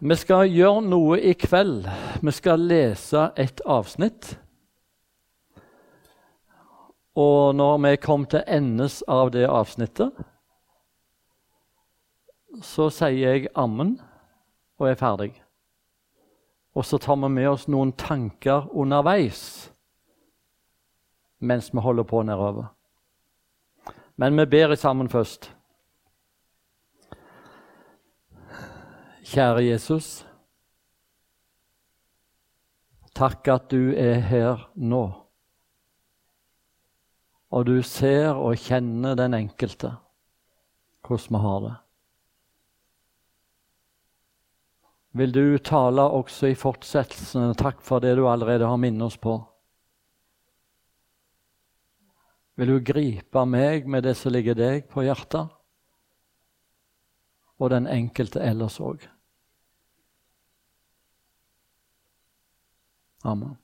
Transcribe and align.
Vi 0.00 0.16
skal 0.16 0.48
gjøre 0.48 0.80
noe 0.80 1.18
i 1.20 1.34
kveld. 1.36 1.84
Vi 2.24 2.32
skal 2.32 2.62
lese 2.64 3.26
et 3.36 3.60
avsnitt. 3.68 4.30
Og 7.20 7.52
når 7.54 7.76
vi 7.84 7.98
kom 8.00 8.24
til 8.24 8.40
endes 8.48 9.02
av 9.04 9.28
det 9.34 9.44
avsnittet, 9.44 10.16
så 12.62 12.88
sier 12.88 13.12
jeg 13.12 13.48
'ammen' 13.52 14.00
og 14.78 14.88
er 14.88 14.94
ferdig. 14.94 15.42
Og 16.74 16.84
så 16.84 16.98
tar 16.98 17.16
vi 17.16 17.28
med 17.28 17.48
oss 17.48 17.68
noen 17.68 17.92
tanker 17.92 18.68
underveis 18.72 19.70
mens 21.40 21.74
vi 21.74 21.80
holder 21.80 22.02
på 22.02 22.22
nedover. 22.22 22.66
Men 24.16 24.36
vi 24.36 24.44
ber 24.44 24.74
sammen 24.74 25.08
først. 25.08 25.59
Kjære 29.30 29.60
Jesus. 29.62 30.06
Takk 33.14 33.46
at 33.52 33.68
du 33.70 33.92
er 33.94 34.16
her 34.26 34.64
nå. 34.74 35.04
Og 37.54 37.66
du 37.68 37.76
ser 37.86 38.34
og 38.34 38.58
kjenner 38.58 39.14
den 39.14 39.36
enkelte, 39.38 39.92
hvordan 41.06 41.36
vi 41.36 41.42
har 41.44 41.60
det. 41.66 41.76
Vil 45.22 45.36
du 45.36 45.44
tale 45.62 46.08
også 46.18 46.50
i 46.50 46.58
fortsettelsen? 46.58 47.54
Takk 47.54 47.86
for 47.86 48.02
det 48.02 48.16
du 48.18 48.24
allerede 48.26 48.66
har 48.66 48.82
minnet 48.82 49.12
oss 49.12 49.18
på. 49.18 49.36
Vil 52.58 52.74
du 52.74 52.82
gripe 52.82 53.46
meg 53.46 53.86
med 53.86 54.08
det 54.10 54.16
som 54.18 54.34
ligger 54.34 54.58
deg 54.58 54.90
på 54.90 55.06
hjertet, 55.06 55.54
og 57.62 57.70
den 57.70 57.86
enkelte 57.86 58.42
ellers 58.42 58.82
òg? 58.82 59.06
Amen. 63.22 63.56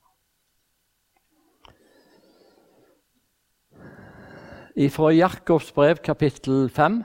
Fra 4.92 5.12
Jakobs 5.12 5.74
brev, 5.74 5.96
kapittel 6.04 6.70
5. 6.70 7.02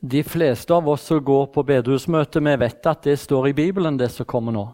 De 0.00 0.22
fleste 0.22 0.74
av 0.74 0.88
oss 0.88 1.02
som 1.06 1.20
går 1.24 1.46
på 1.54 1.62
bedehusmøte, 1.62 2.40
vi 2.42 2.54
vet 2.58 2.86
at 2.90 3.04
det 3.06 3.18
står 3.20 3.50
i 3.50 3.54
Bibelen, 3.54 3.98
det 4.00 4.08
som 4.10 4.26
kommer 4.26 4.56
nå. 4.56 4.64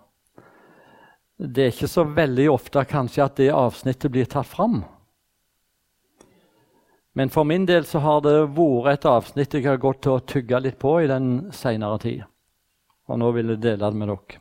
Det 1.36 1.64
er 1.64 1.74
ikke 1.74 1.90
så 1.90 2.06
veldig 2.08 2.46
ofte 2.48 2.84
kanskje 2.88 3.24
at 3.24 3.36
det 3.42 3.50
avsnittet 3.52 4.14
blir 4.14 4.30
tatt 4.30 4.48
fram. 4.48 4.78
Men 7.12 7.28
for 7.32 7.44
min 7.44 7.66
del 7.68 7.84
så 7.84 8.00
har 8.04 8.22
det 8.24 8.38
vært 8.56 8.94
et 8.94 9.10
avsnitt 9.10 9.58
jeg 9.58 9.68
har 9.68 9.82
gått 9.82 10.02
til 10.06 10.16
å 10.16 10.24
tygge 10.24 10.62
litt 10.62 10.78
på 10.80 10.94
i 11.02 11.10
den 11.10 11.50
seinere 11.52 12.00
tid. 12.00 12.24
Og 13.06 13.18
nå 13.20 13.30
vil 13.36 13.54
jeg 13.54 13.62
dele 13.62 13.86
det 13.86 13.98
med 13.98 14.10
dere. 14.10 14.40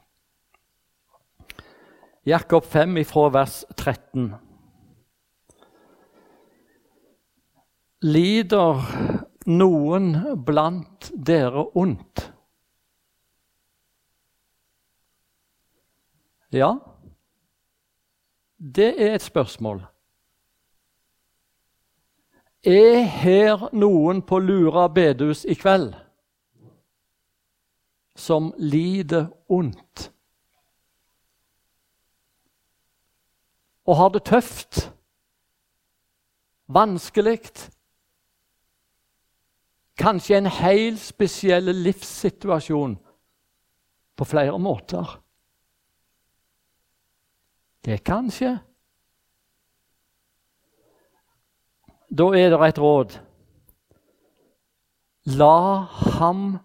Jakob 2.26 2.66
5 2.66 2.98
ifra 2.98 3.28
vers 3.30 3.60
13. 3.78 4.32
Lider 8.06 8.82
noen 9.46 10.08
blant 10.46 11.12
dere 11.14 11.68
ondt? 11.78 12.24
Ja, 16.56 16.72
det 18.58 18.90
er 18.96 19.14
et 19.18 19.26
spørsmål. 19.26 19.84
Er 22.66 23.04
her 23.22 23.68
noen 23.76 24.24
på 24.26 24.40
Lura 24.42 24.88
bedehus 24.90 25.44
i 25.46 25.54
kveld 25.54 25.92
som 28.16 28.54
lider 28.58 29.28
ondt? 29.52 30.12
Og 33.86 33.96
har 33.96 34.10
det 34.10 34.24
tøft? 34.26 34.92
Vanskelig? 36.68 37.40
Kanskje 39.98 40.38
en 40.38 40.50
helt 40.50 41.00
spesiell 41.00 41.70
livssituasjon 41.76 42.98
på 44.16 44.26
flere 44.26 44.60
måter? 44.60 45.22
Det 47.86 48.02
kan 48.04 48.32
skje. 48.34 48.56
Da 52.10 52.26
er 52.34 52.50
det 52.50 52.60
et 52.66 52.80
råd. 52.82 53.16
La 55.38 55.86
ham 56.18 56.58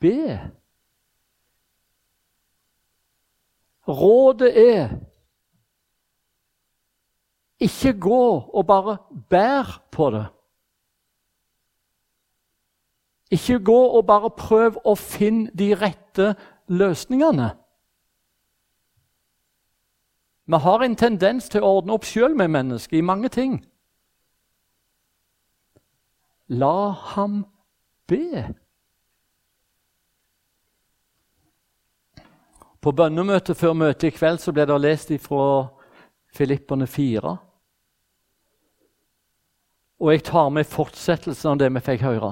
be. 0.00 0.40
Rådet 3.88 4.50
er 4.58 4.88
ikke 7.60 8.00
gå 8.00 8.24
og 8.52 8.66
bare 8.66 8.96
bær 9.30 9.82
på 9.90 10.10
det. 10.10 10.26
Ikke 13.30 13.64
gå 13.64 13.78
og 13.98 14.06
bare 14.06 14.30
prøv 14.30 14.76
å 14.84 14.94
finne 14.94 15.50
de 15.54 15.72
rette 15.74 16.34
løsningene. 16.68 17.54
Vi 20.46 20.58
har 20.62 20.82
en 20.82 20.94
tendens 20.96 21.48
til 21.50 21.64
å 21.64 21.72
ordne 21.78 21.96
opp 21.96 22.06
sjøl 22.06 22.36
med 22.38 22.52
mennesket 22.54 23.00
i 23.00 23.06
mange 23.06 23.28
ting. 23.34 23.58
La 26.46 26.90
ham 27.14 27.42
be. 28.06 28.44
På 32.86 32.92
bønnemøtet 32.94 33.58
før 33.58 33.72
møtet 33.74 34.12
i 34.12 34.14
kveld 34.14 34.36
så 34.38 34.52
ble 34.54 34.62
det 34.70 34.74
lest 34.78 35.08
fra 35.18 35.66
Filipperne 36.30 36.86
4. 36.86 37.32
Og 39.98 40.10
jeg 40.12 40.22
tar 40.28 40.52
med 40.54 40.68
fortsettelsen 40.70 41.48
av 41.50 41.58
det 41.58 41.70
vi 41.74 41.82
fikk 41.82 42.04
høre. 42.06 42.30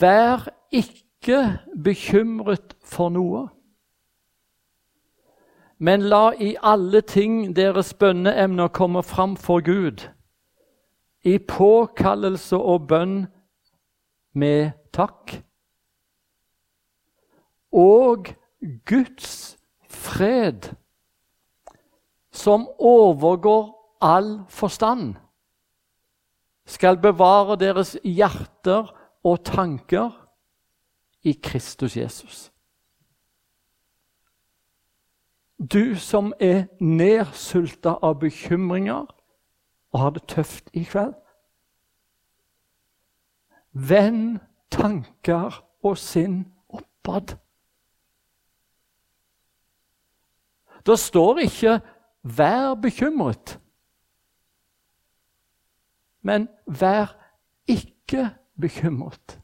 Vær 0.00 0.46
ikke 0.72 1.42
bekymret 1.76 2.72
for 2.80 3.12
noe. 3.12 3.42
Men 5.76 6.08
la 6.08 6.32
i 6.40 6.54
alle 6.56 7.04
ting 7.04 7.52
deres 7.52 7.92
bønneemner 7.92 8.72
komme 8.72 9.04
fram 9.04 9.36
for 9.36 9.60
Gud, 9.60 10.08
i 11.20 11.36
påkallelse 11.36 12.56
og 12.56 12.88
bønn 12.88 13.26
med 14.32 14.72
takk. 14.96 15.42
Og 17.72 18.26
Guds 18.86 19.58
fred, 19.88 20.74
som 22.32 22.68
overgår 22.78 23.96
all 24.00 24.40
forstand, 24.48 25.14
skal 26.66 26.98
bevare 27.02 27.56
deres 27.56 27.96
hjerter 28.04 28.90
og 29.24 29.44
tanker 29.44 30.10
i 31.22 31.32
Kristus 31.42 31.96
Jesus. 31.96 32.52
Du 35.72 35.94
som 35.98 36.32
er 36.40 36.64
nedsulta 36.80 37.98
av 38.02 38.20
bekymringer 38.22 39.10
og 39.92 40.00
har 40.00 40.14
det 40.16 40.22
tøft 40.30 40.70
i 40.72 40.86
kveld. 40.88 41.14
Vend 43.72 44.40
tanker 44.72 45.60
og 45.84 45.98
sinn 46.00 46.46
oppad. 46.68 47.36
Det 50.86 50.98
står 50.98 51.38
ikke 51.38 51.80
'vær 52.22 52.74
bekymret', 52.74 53.60
men 56.22 56.48
'vær 56.66 57.16
ikke 57.66 58.30
bekymret'. 58.60 59.40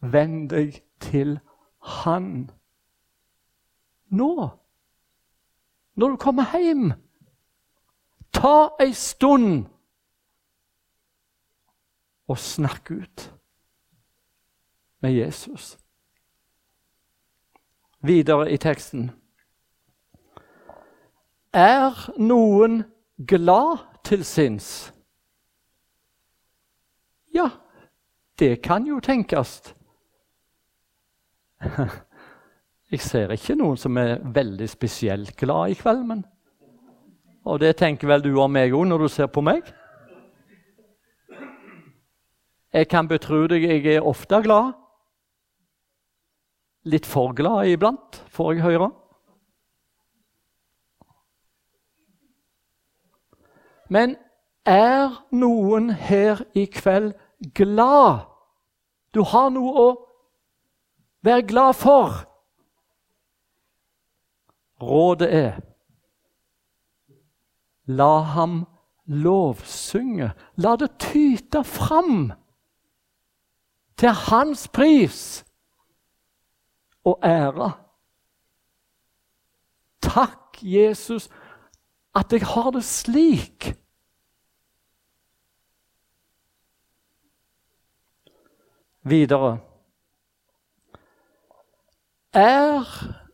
Venn 0.00 0.48
deg 0.48 0.82
til 1.00 1.40
Han 1.80 2.50
nå. 4.08 4.48
Når 5.94 6.08
du 6.08 6.16
kommer 6.16 6.58
hjem, 6.58 6.92
ta 8.32 8.68
ei 8.80 8.92
stund 8.92 9.66
og 12.28 12.38
snakk 12.38 12.90
ut 12.90 13.26
med 15.00 15.12
Jesus. 15.12 15.79
Videre 18.00 18.50
i 18.52 18.56
teksten. 18.56 19.10
Er 21.52 22.10
noen 22.16 22.84
glad 23.28 23.78
til 24.04 24.24
sinns? 24.24 24.92
Ja, 27.34 27.48
det 28.38 28.62
kan 28.62 28.86
jo 28.86 29.00
tenkes. 29.00 29.74
Jeg 32.90 33.00
ser 33.00 33.30
ikke 33.30 33.54
noen 33.54 33.76
som 33.78 33.98
er 34.00 34.16
veldig 34.24 34.68
spesielt 34.68 35.36
glad 35.36 35.70
i 35.70 35.74
kveld, 35.78 36.06
men 36.06 36.24
Og 37.44 37.60
det 37.60 37.76
tenker 37.76 38.08
vel 38.08 38.22
du 38.22 38.40
om 38.40 38.52
meg 38.52 38.72
òg 38.72 38.86
når 38.86 38.98
du 38.98 39.08
ser 39.08 39.26
på 39.26 39.40
meg? 39.40 39.62
Jeg 42.72 42.88
kan 42.88 43.08
betro 43.08 43.46
deg 43.46 43.62
jeg 43.62 43.86
er 43.94 44.06
ofte 44.06 44.42
glad. 44.42 44.72
Litt 46.88 47.06
for 47.06 47.34
glad 47.36 47.68
iblant, 47.68 48.22
får 48.32 48.52
jeg 48.52 48.64
høre. 48.64 48.88
Men 53.90 54.16
er 54.64 55.18
noen 55.34 55.90
her 55.90 56.44
i 56.54 56.64
kveld 56.70 57.12
glad? 57.58 58.26
Du 59.12 59.24
har 59.26 59.50
noe 59.50 59.72
å 59.74 59.88
være 61.26 61.46
glad 61.50 61.76
for. 61.76 62.22
Rådet 64.80 65.28
er 65.34 65.58
La 67.90 68.20
ham 68.36 68.62
lovsynge. 69.10 70.30
La 70.56 70.76
det 70.78 70.92
tyte 71.02 71.64
fram 71.66 72.30
til 73.98 74.14
hans 74.30 74.68
pris 74.70 75.42
og 77.10 77.18
ære. 77.24 77.70
Takk, 80.02 80.58
Jesus, 80.62 81.28
at 82.14 82.32
jeg 82.32 82.46
har 82.46 82.70
det 82.70 82.84
slik. 82.84 83.72
Videre. 89.02 89.58
Er 92.36 92.86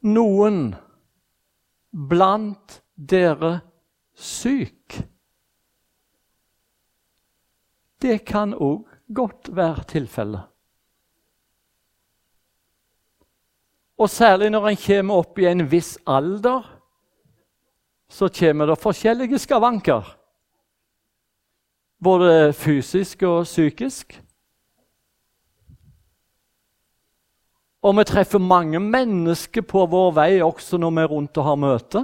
noen 0.06 0.74
blant 1.90 2.80
dere 2.96 3.58
syk? 4.14 5.00
Det 8.02 8.20
kan 8.28 8.54
òg 8.54 8.86
godt 9.12 9.50
være 9.56 9.84
tilfellet. 9.90 10.55
Og 13.98 14.10
særlig 14.10 14.50
når 14.50 14.68
en 14.68 14.82
kommer 14.86 15.22
opp 15.22 15.38
i 15.38 15.48
en 15.48 15.64
viss 15.70 15.96
alder, 16.06 16.64
så 18.08 18.28
kommer 18.28 18.66
det 18.66 18.78
forskjellige 18.78 19.38
skavanker. 19.38 20.04
Både 22.02 22.52
fysisk 22.52 23.22
og 23.22 23.44
psykisk. 23.44 24.20
Og 27.82 27.96
vi 27.96 28.04
treffer 28.04 28.38
mange 28.42 28.80
mennesker 28.80 29.62
på 29.62 29.86
vår 29.86 30.12
vei 30.16 30.30
også 30.42 30.78
når 30.78 30.90
vi 30.90 31.02
er 31.02 31.10
rundt 31.12 31.38
og 31.38 31.44
har 31.46 31.58
møte, 31.60 32.02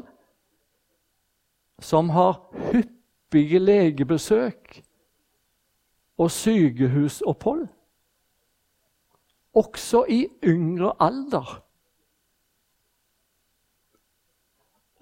som 1.82 2.10
har 2.14 2.38
hyppige 2.70 3.58
legebesøk 3.58 4.78
og 6.18 6.30
sykehusopphold. 6.30 7.66
Også 9.54 10.04
i 10.08 10.26
yngre 10.44 10.94
alder. 11.00 11.61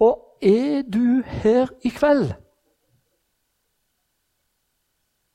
Og 0.01 0.37
er 0.41 0.81
du 0.81 1.21
her 1.25 1.69
i 1.85 1.91
kveld 1.93 2.31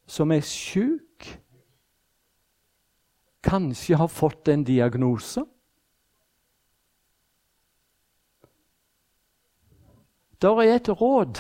som 0.06 0.30
er 0.30 0.42
sjuk, 0.46 1.26
kanskje 3.42 3.98
har 3.98 4.10
fått 4.10 4.48
en 4.48 4.64
diagnose 4.66 5.42
Der 10.42 10.60
er 10.60 10.74
et 10.74 10.88
råd 11.00 11.38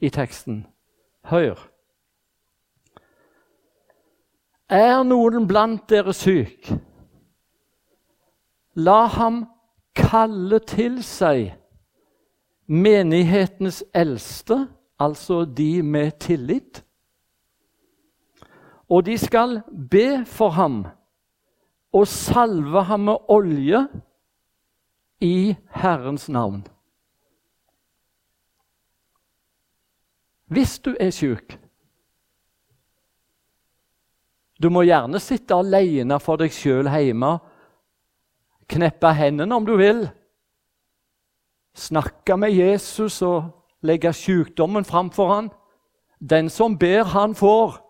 i 0.00 0.08
teksten. 0.08 0.66
Hør. 1.28 1.58
Er 4.68 5.02
noen 5.04 5.44
blant 5.48 5.84
dere 5.92 6.14
syk? 6.16 6.70
La 8.74 9.04
ham 9.12 9.44
kalle 9.94 10.62
til 10.64 11.02
seg 11.04 11.52
menighetens 12.66 13.82
eldste, 13.94 14.68
altså 14.98 15.44
de 15.44 15.82
med 15.82 16.18
tillit. 16.20 16.84
Og 18.88 19.06
de 19.06 19.18
skal 19.18 19.62
be 19.90 20.24
for 20.26 20.54
ham 20.54 20.84
og 21.94 22.06
salve 22.08 22.82
ham 22.82 23.00
med 23.00 23.16
olje 23.28 23.86
i 25.20 25.54
Herrens 25.70 26.28
navn. 26.28 26.64
Hvis 30.46 30.78
du 30.78 30.94
er 31.00 31.10
syk 31.10 31.58
Du 34.62 34.68
må 34.70 34.84
gjerne 34.86 35.18
sitte 35.20 35.56
alene 35.56 36.16
for 36.22 36.38
deg 36.40 36.52
sjøl 36.54 36.86
hjemme, 36.88 37.32
kneppe 38.70 39.10
hendene 39.12 39.56
om 39.56 39.66
du 39.66 39.74
vil 39.76 40.04
snakke 41.74 42.36
med 42.36 42.54
Jesus 42.54 43.22
og 43.22 43.50
legge 43.82 44.12
sykdommen 44.12 44.84
framfor 44.84 45.34
han. 45.34 45.50
Den 46.30 46.48
som 46.48 46.78
ber, 46.78 47.04
han 47.04 47.34
får. 47.34 47.80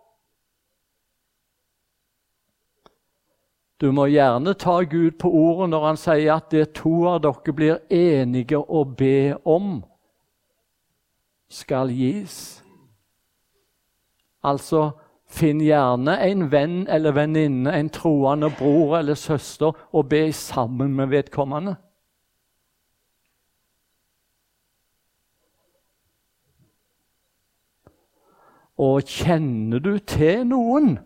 Du 3.81 3.91
må 3.93 4.07
gjerne 4.07 4.55
ta 4.55 4.81
Gud 4.83 5.19
på 5.21 5.29
ordet 5.29 5.69
når 5.73 5.87
han 5.87 5.99
sier 5.99 6.37
at 6.39 6.51
det 6.55 6.71
to 6.79 7.05
av 7.11 7.21
dere 7.25 7.55
blir 7.55 7.81
enige 7.93 8.59
å 8.59 8.85
be 8.87 9.35
om, 9.45 9.83
skal 11.51 11.91
gis. 11.93 12.63
Altså, 14.45 14.93
finn 15.27 15.61
gjerne 15.65 16.17
en 16.23 16.47
venn 16.53 16.85
eller 16.89 17.17
venninne, 17.17 17.75
en 17.75 17.91
troende 17.93 18.51
bror 18.57 18.99
eller 19.01 19.19
søster, 19.19 19.75
og 19.93 20.09
be 20.09 20.29
sammen 20.33 20.95
med 20.95 21.13
vedkommende. 21.13 21.77
Og 28.81 29.07
kjenner 29.07 29.83
du 29.83 29.99
til 30.03 30.43
noen 30.51 30.97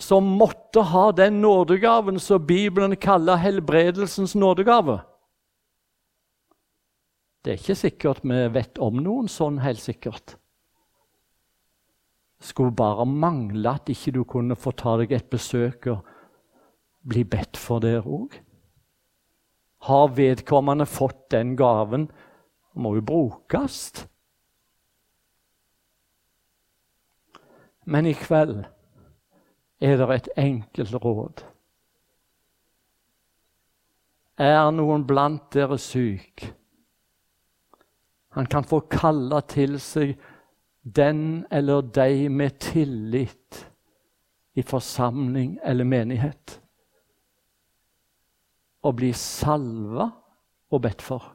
som 0.00 0.26
måtte 0.40 0.82
ha 0.90 1.10
den 1.12 1.38
nådegaven 1.42 2.18
som 2.22 2.46
Bibelen 2.46 2.96
kaller 2.96 3.38
helbredelsens 3.38 4.34
nådegave? 4.34 5.00
Det 7.44 7.52
er 7.52 7.60
ikke 7.60 7.78
sikkert 7.78 8.24
vi 8.24 8.40
vet 8.52 8.80
om 8.82 8.98
noen 9.00 9.28
sånn 9.30 9.60
helt 9.64 9.80
sikkert. 9.80 10.34
Skulle 12.40 12.72
bare 12.72 13.04
mangle 13.04 13.76
at 13.76 13.88
ikke 13.92 14.12
du 14.16 14.24
kunne 14.28 14.56
få 14.56 14.72
ta 14.76 14.96
deg 15.00 15.12
et 15.12 15.28
besøk 15.32 15.88
og 15.92 16.08
bli 17.06 17.24
bedt 17.24 17.60
for 17.60 17.80
der 17.84 18.04
òg. 18.04 18.34
Har 19.88 20.12
vedkommende 20.16 20.84
fått 20.88 21.30
den 21.32 21.54
gaven, 21.56 22.10
må 22.76 22.94
jo 22.98 23.04
brukes. 23.04 24.04
Men 27.90 28.06
i 28.06 28.14
kveld 28.14 28.62
er 29.82 29.96
det 29.98 30.08
et 30.14 30.28
enkelt 30.38 30.94
råd. 31.02 31.42
Er 34.40 34.70
noen 34.72 35.02
blant 35.08 35.50
dere 35.52 35.78
syk? 35.80 36.44
Han 38.38 38.46
kan 38.46 38.64
få 38.64 38.84
kalle 38.92 39.40
til 39.50 39.74
seg 39.82 40.14
den 40.86 41.42
eller 41.50 41.82
de 41.82 42.28
med 42.30 42.60
tillit 42.62 43.64
i 44.54 44.62
forsamling 44.62 45.58
eller 45.66 45.84
menighet. 45.84 46.60
Og 48.86 48.96
bli 49.02 49.10
salva 49.12 50.06
og 50.70 50.82
bedt 50.86 51.02
for. 51.02 51.26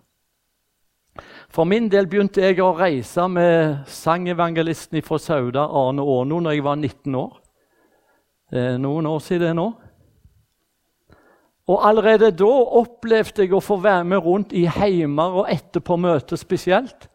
For 1.50 1.64
min 1.64 1.88
del 1.92 2.08
begynte 2.10 2.44
jeg 2.44 2.60
å 2.64 2.74
reise 2.76 3.28
med 3.32 3.86
sangevangelisten 3.92 5.02
fra 5.06 5.20
Sauda, 5.22 5.68
Arne 5.70 6.04
Åno, 6.04 6.40
når 6.40 6.58
jeg 6.58 6.66
var 6.66 6.80
19 6.80 7.16
år. 7.16 7.34
Det 8.52 8.62
er 8.62 8.80
noen 8.82 9.08
år 9.10 9.20
siden 9.24 9.58
nå. 9.60 9.68
Og 11.66 11.82
Allerede 11.88 12.30
da 12.38 12.52
opplevde 12.80 13.46
jeg 13.46 13.56
å 13.58 13.64
få 13.64 13.80
være 13.82 14.06
med 14.06 14.22
rundt 14.22 14.54
i 14.54 14.68
heimer 14.70 15.42
og 15.42 15.50
etterpå 15.50 15.98
møter 15.98 16.38
spesielt. 16.38 17.08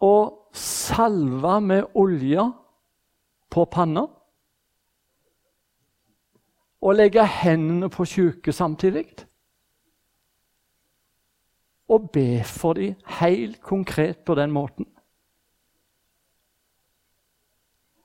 Og 0.00 0.52
salve 0.56 1.60
med 1.60 1.92
olje 1.94 2.46
på 3.52 3.64
panna. 3.68 4.06
Og 6.80 6.96
legge 6.96 7.24
hendene 7.42 7.90
på 7.92 8.06
syke 8.08 8.52
samtidig 8.52 9.08
og 11.88 12.10
be 12.10 12.44
for 12.44 12.72
dem 12.72 12.94
helt 13.20 13.60
konkret 13.62 14.18
på 14.18 14.34
den 14.34 14.50
måten. 14.50 14.86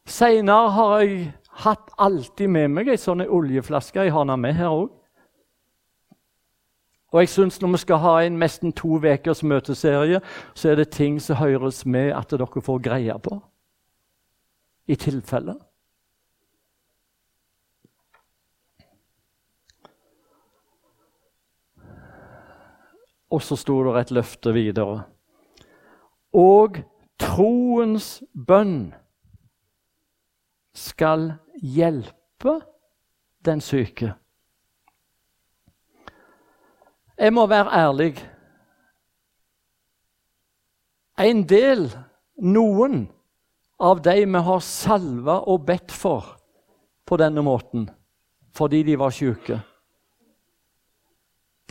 Seinere 0.05 0.69
har 0.69 0.99
jeg 0.99 1.33
hatt 1.63 1.91
alltid 1.97 2.49
med 2.51 2.71
meg 2.73 2.89
ei 2.91 2.97
sånn 2.99 3.23
oljeflaske. 3.23 4.01
Jeg 4.03 4.13
har 4.13 4.25
den 4.27 4.41
med 4.41 4.57
her 4.57 4.73
òg. 4.73 4.89
Og 7.11 7.19
jeg 7.19 7.29
synes 7.29 7.61
Når 7.61 7.71
vi 7.71 7.77
skal 7.77 7.97
ha 7.97 8.21
en 8.23 8.39
nesten 8.39 8.71
to 8.71 8.97
ukers 8.97 9.43
møteserie, 9.43 10.21
så 10.55 10.69
er 10.69 10.75
det 10.75 10.89
ting 10.89 11.21
som 11.21 11.35
høres 11.35 11.85
med 11.85 12.13
at 12.15 12.31
dere 12.31 12.61
får 12.61 12.79
greie 12.79 13.19
på. 13.19 13.41
i 14.87 14.95
tilfelle. 14.95 15.55
Og 23.31 23.41
så 23.41 23.55
sto 23.55 23.77
det 23.87 23.99
et 23.99 24.13
løfte 24.15 24.53
videre. 24.55 25.03
Og 26.35 26.81
troens 27.19 28.21
bønn 28.33 28.91
skal 30.75 31.31
hjelpe 31.61 32.57
den 33.45 33.61
syke. 33.61 34.13
Jeg 37.17 37.33
må 37.33 37.45
være 37.47 37.71
ærlig. 37.77 38.13
En 41.21 41.43
del, 41.47 41.89
noen, 42.41 43.03
av 43.81 44.01
de 44.05 44.13
vi 44.25 44.41
har 44.45 44.61
salva 44.61 45.39
og 45.49 45.65
bedt 45.65 45.91
for 45.91 46.35
på 47.05 47.17
denne 47.17 47.41
måten 47.45 47.89
fordi 48.51 48.81
de 48.83 48.97
var 48.99 49.13
syke, 49.15 49.61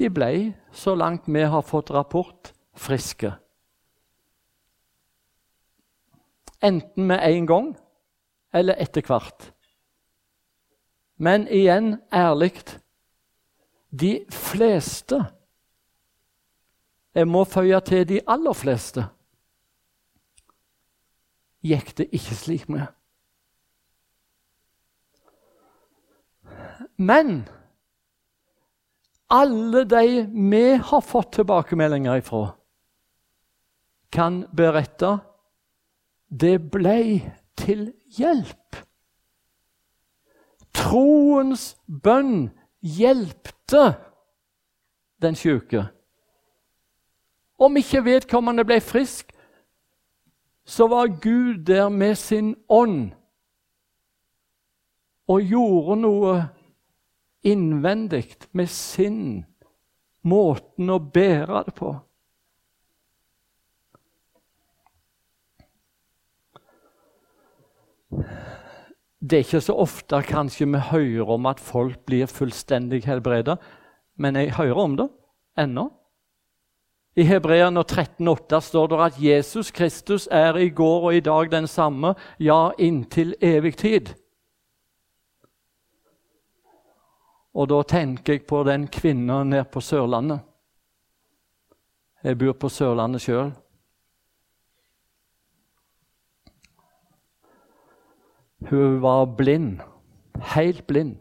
de 0.01 0.09
ble, 0.13 0.33
så 0.73 0.95
langt 0.97 1.29
vi 1.29 1.45
har 1.45 1.63
fått 1.63 1.93
rapport, 1.93 2.53
friske. 2.75 3.33
Enten 6.61 7.07
med 7.07 7.21
en 7.25 7.47
gang 7.47 7.71
eller 8.53 8.81
etter 8.81 9.05
hvert. 9.07 9.51
Men 11.21 11.47
igjen 11.49 11.99
ærlig 12.13 12.55
de 13.91 14.25
fleste 14.33 15.25
Jeg 17.15 17.27
må 17.27 17.43
føye 17.45 17.81
til 17.83 18.05
de 18.07 18.21
aller 18.31 18.55
fleste 18.55 19.03
gikk 21.67 21.91
det 21.99 22.07
ikke 22.15 22.37
slik 22.39 22.69
med. 22.71 22.87
Men 26.97 27.49
alle 29.31 29.85
de 29.85 30.27
vi 30.51 30.65
har 30.75 31.01
fått 31.01 31.33
tilbakemeldinger 31.39 32.23
ifra, 32.23 32.49
kan 34.11 34.43
berette 34.57 35.19
det 36.31 36.57
ble 36.71 37.21
til 37.59 37.91
hjelp. 38.19 38.79
Troens 40.75 41.75
bønn 41.87 42.51
hjelpte 42.81 43.85
den 45.23 45.37
syke. 45.39 45.85
Om 47.61 47.77
ikke 47.77 48.05
vedkommende 48.07 48.65
ble 48.65 48.81
frisk, 48.81 49.33
så 50.65 50.87
var 50.87 51.11
Gud 51.21 51.67
der 51.67 51.89
med 51.89 52.15
sin 52.15 52.55
ånd 52.69 53.11
og 55.31 55.43
gjorde 55.43 55.97
noe 56.01 56.35
innvendig 57.43 58.27
med 58.53 58.69
sin 58.71 59.45
måten 60.23 60.91
å 60.93 60.99
bære 61.01 61.65
det 61.67 61.75
på. 61.79 61.95
Det 69.21 69.37
er 69.37 69.45
ikke 69.45 69.61
så 69.63 69.77
ofte 69.77 70.23
kanskje 70.25 70.67
vi 70.67 70.81
hører 70.91 71.35
om 71.37 71.47
at 71.47 71.61
folk 71.61 71.99
blir 72.09 72.27
fullstendig 72.27 73.05
helbredet, 73.05 73.59
men 74.17 74.37
jeg 74.37 74.57
hører 74.57 74.85
om 74.85 74.97
det 74.97 75.09
ennå. 75.61 75.91
I 77.17 77.27
Hebreerne 77.27 77.83
13,8 77.83 78.61
står 78.61 78.87
det 78.89 79.01
at 79.05 79.19
Jesus 79.21 79.71
Kristus 79.71 80.29
er 80.31 80.57
i 80.57 80.71
går 80.71 81.07
og 81.11 81.15
i 81.15 81.21
dag 81.21 81.51
den 81.53 81.67
samme, 81.69 82.15
ja, 82.39 82.71
inntil 82.79 83.35
evig 83.43 83.77
tid. 83.77 84.15
Og 87.55 87.69
da 87.71 87.81
tenker 87.83 88.37
jeg 88.37 88.47
på 88.47 88.63
den 88.67 88.87
kvinnen 88.93 89.51
nede 89.51 89.67
på 89.67 89.83
Sørlandet. 89.83 90.41
Jeg 92.23 92.39
bor 92.39 92.53
på 92.53 92.69
Sørlandet 92.69 93.25
sjøl. 93.25 93.51
Hun 98.71 99.01
var 99.03 99.25
blind. 99.37 99.81
Helt 100.55 100.87
blind. 100.87 101.17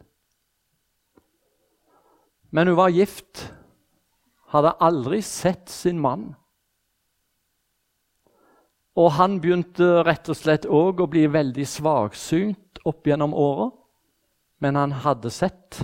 Men 2.52 2.68
hun 2.68 2.78
var 2.78 2.94
gift 2.94 3.50
hadde 4.50 4.76
aldri 4.82 5.22
sett 5.26 5.70
sin 5.70 6.00
mann. 6.02 6.34
Og 9.00 9.14
han 9.16 9.38
begynte 9.42 10.02
rett 10.04 10.30
og 10.32 10.38
slett 10.38 10.66
òg 10.66 11.04
å 11.04 11.10
bli 11.12 11.28
veldig 11.32 11.66
svaksynt 11.70 12.82
opp 12.90 13.08
gjennom 13.08 13.36
åra. 13.38 13.70
Men 14.60 14.76
han 14.76 14.96
hadde 15.06 15.32
sett. 15.32 15.84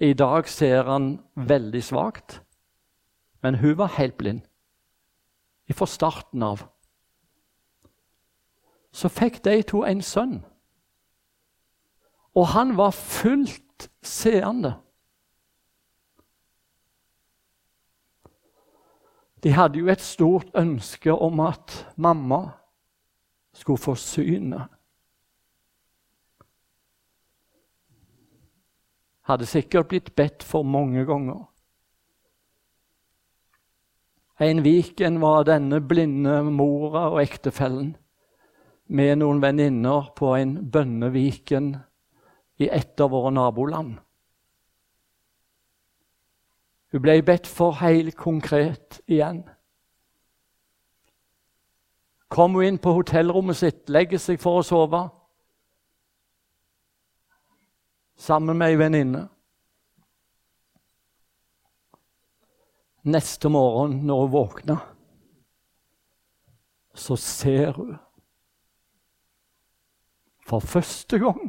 I 0.00 0.12
dag 0.12 0.48
ser 0.48 0.82
han 0.82 1.20
veldig 1.34 1.84
svakt. 1.84 2.42
Men 3.42 3.54
hun 3.54 3.76
var 3.78 3.96
helt 3.96 4.16
blind 4.16 4.40
fra 5.70 5.86
starten 5.86 6.42
av. 6.42 6.64
Så 8.92 9.08
fikk 9.08 9.44
de 9.44 9.60
to 9.62 9.84
en 9.86 10.02
sønn. 10.02 10.40
Og 12.34 12.48
han 12.56 12.76
var 12.76 12.90
fullt 12.90 13.90
seende. 14.02 14.74
De 19.42 19.52
hadde 19.52 19.78
jo 19.78 19.88
et 19.88 20.02
stort 20.02 20.50
ønske 20.54 21.12
om 21.12 21.40
at 21.40 21.86
mamma 21.96 22.48
skulle 23.54 23.78
få 23.78 23.94
synet. 23.94 24.66
Hadde 29.30 29.46
sikkert 29.46 29.92
blitt 29.92 30.14
bedt 30.18 30.42
for 30.42 30.66
mange 30.66 31.04
ganger. 31.06 31.44
En 34.42 34.64
Viken 34.64 35.20
var 35.22 35.44
denne 35.46 35.78
blinde 35.80 36.40
mora 36.50 37.04
og 37.12 37.20
ektefellen 37.22 37.92
med 38.90 39.20
noen 39.20 39.38
venninner 39.42 40.08
på 40.18 40.32
en 40.34 40.56
bønneviken 40.72 41.74
i 42.58 42.70
et 42.74 43.00
av 43.00 43.12
våre 43.12 43.30
naboland. 43.30 44.00
Hun 46.90 47.04
ble 47.04 47.20
bedt 47.22 47.46
for 47.46 47.78
helt 47.84 48.16
konkret 48.18 48.98
igjen. 49.06 49.44
Kom 52.30 52.58
hun 52.58 52.66
inn 52.66 52.82
på 52.82 52.96
hotellrommet 52.98 53.60
sitt, 53.62 53.86
legger 53.86 54.18
seg 54.18 54.42
for 54.42 54.58
å 54.58 54.66
sove. 54.66 55.04
Sammen 58.20 58.58
med 58.60 58.74
ei 58.74 58.78
venninne. 58.78 59.22
Neste 63.08 63.48
morgen 63.48 64.02
når 64.04 64.20
hun 64.26 64.32
våkner, 64.34 64.84
så 66.94 67.16
ser 67.16 67.72
hun 67.78 67.96
for 70.44 70.60
første 70.60 71.18
gang 71.22 71.48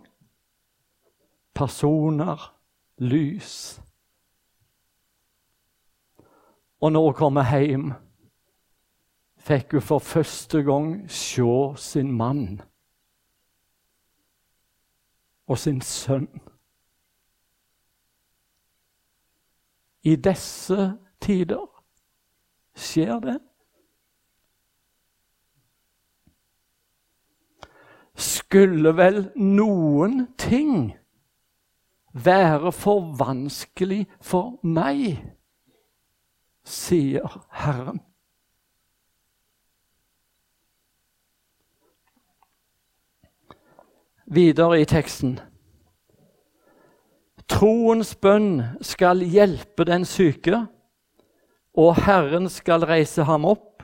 personer, 1.57 2.53
lys 3.01 3.81
og 6.81 6.91
når 6.91 7.03
hun 7.05 7.13
kommer 7.13 7.57
hjem, 7.57 7.91
fikk 9.37 9.75
hun 9.77 9.85
for 9.85 9.99
første 9.99 10.63
gang 10.65 10.95
se 11.11 11.45
sin 11.77 12.11
mann 12.11 12.61
og 15.47 15.59
sin 15.61 15.81
sønn. 15.81 16.29
I 20.03 20.15
disse 20.15 20.97
tider 21.21 21.67
skjer 22.75 23.19
det. 23.19 23.37
Skulle 28.15 28.95
vel 28.97 29.21
noen 29.35 30.27
ting 30.37 30.93
være 32.13 32.71
for 32.71 33.13
vanskelig 33.17 34.05
for 34.21 34.59
meg? 34.63 35.21
sier 36.63 37.45
Herren. 37.49 38.01
Videre 44.25 44.81
i 44.81 44.85
teksten. 44.85 45.39
Troens 47.51 48.13
bønn 48.15 48.61
skal 48.85 49.19
hjelpe 49.27 49.83
den 49.87 50.05
syke, 50.07 50.63
og 51.75 51.97
Herren 52.05 52.47
skal 52.49 52.85
reise 52.87 53.25
ham 53.27 53.45
opp. 53.49 53.83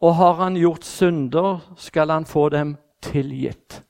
Og 0.00 0.14
har 0.16 0.38
han 0.40 0.56
gjort 0.56 0.86
synder, 0.88 1.60
skal 1.76 2.10
han 2.10 2.24
få 2.26 2.48
dem 2.48 2.74
tilgitt. 3.04 3.82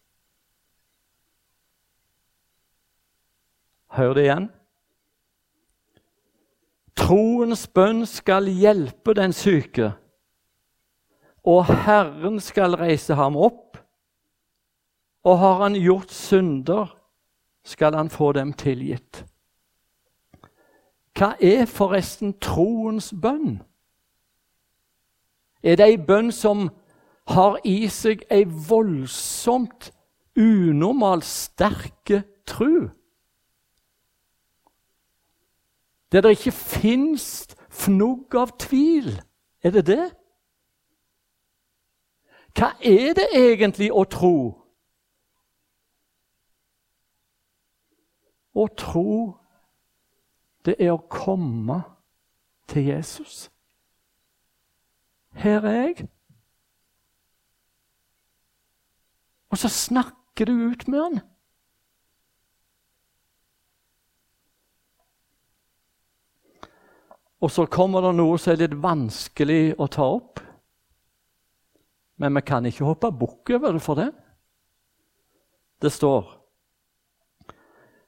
Hør 3.95 4.14
det 4.19 4.25
igjen. 4.26 4.49
Troens 6.99 7.64
bønn 7.75 8.05
skal 8.07 8.50
hjelpe 8.50 9.14
den 9.19 9.33
syke, 9.35 9.95
og 11.47 11.71
Herren 11.87 12.37
skal 12.43 12.76
reise 12.79 13.17
ham 13.19 13.38
opp, 13.38 13.67
Og 15.21 15.37
har 15.37 15.59
han 15.61 15.75
gjort 15.76 16.11
synder, 16.17 16.95
skal 17.70 17.94
han 17.94 18.10
få 18.10 18.32
dem 18.32 18.52
tilgitt. 18.52 19.24
Hva 21.14 21.34
er 21.38 21.68
forresten 21.70 22.34
troens 22.42 23.12
bønn? 23.22 23.60
Er 25.62 25.76
det 25.76 25.86
ei 25.86 25.98
bønn 26.00 26.30
som 26.32 26.70
har 27.30 27.58
i 27.68 27.84
seg 27.92 28.24
ei 28.32 28.46
voldsomt 28.46 29.90
unormalt 30.38 31.26
sterke 31.28 32.22
tru? 32.48 32.88
Der 36.10 36.24
det 36.24 36.38
ikke 36.38 36.56
fins 36.56 37.26
fnugg 37.70 38.34
av 38.34 38.56
tvil? 38.58 39.12
Er 39.62 39.76
det 39.76 39.86
det? 39.86 40.06
Hva 42.56 42.72
er 42.82 43.14
det 43.14 43.28
egentlig 43.36 43.92
å 43.92 44.02
tro? 44.10 44.60
Å 48.54 48.66
tro, 48.75 49.38
det 50.66 50.76
er 50.78 50.92
å 50.95 51.02
komme 51.11 51.83
til 52.71 52.90
Jesus. 52.90 53.49
Her 55.38 55.64
er 55.64 55.78
jeg. 55.80 56.09
Og 59.50 59.59
så 59.59 59.71
snakker 59.71 60.47
du 60.47 60.54
ut 60.71 60.87
med 60.88 61.02
han. 61.02 61.21
Og 67.40 67.49
så 67.50 67.64
kommer 67.73 68.04
det 68.04 68.12
noe 68.19 68.37
som 68.38 68.52
er 68.52 68.66
litt 68.66 68.76
vanskelig 68.83 69.62
å 69.80 69.88
ta 69.88 70.07
opp. 70.19 70.42
Men 72.21 72.37
vi 72.37 72.42
kan 72.45 72.66
ikke 72.69 72.85
hoppe 72.85 73.09
bukk 73.16 73.54
over 73.57 73.73
det 73.78 73.83
for 73.83 73.97
det. 73.97 74.11
Det 75.80 75.88
står 75.92 76.39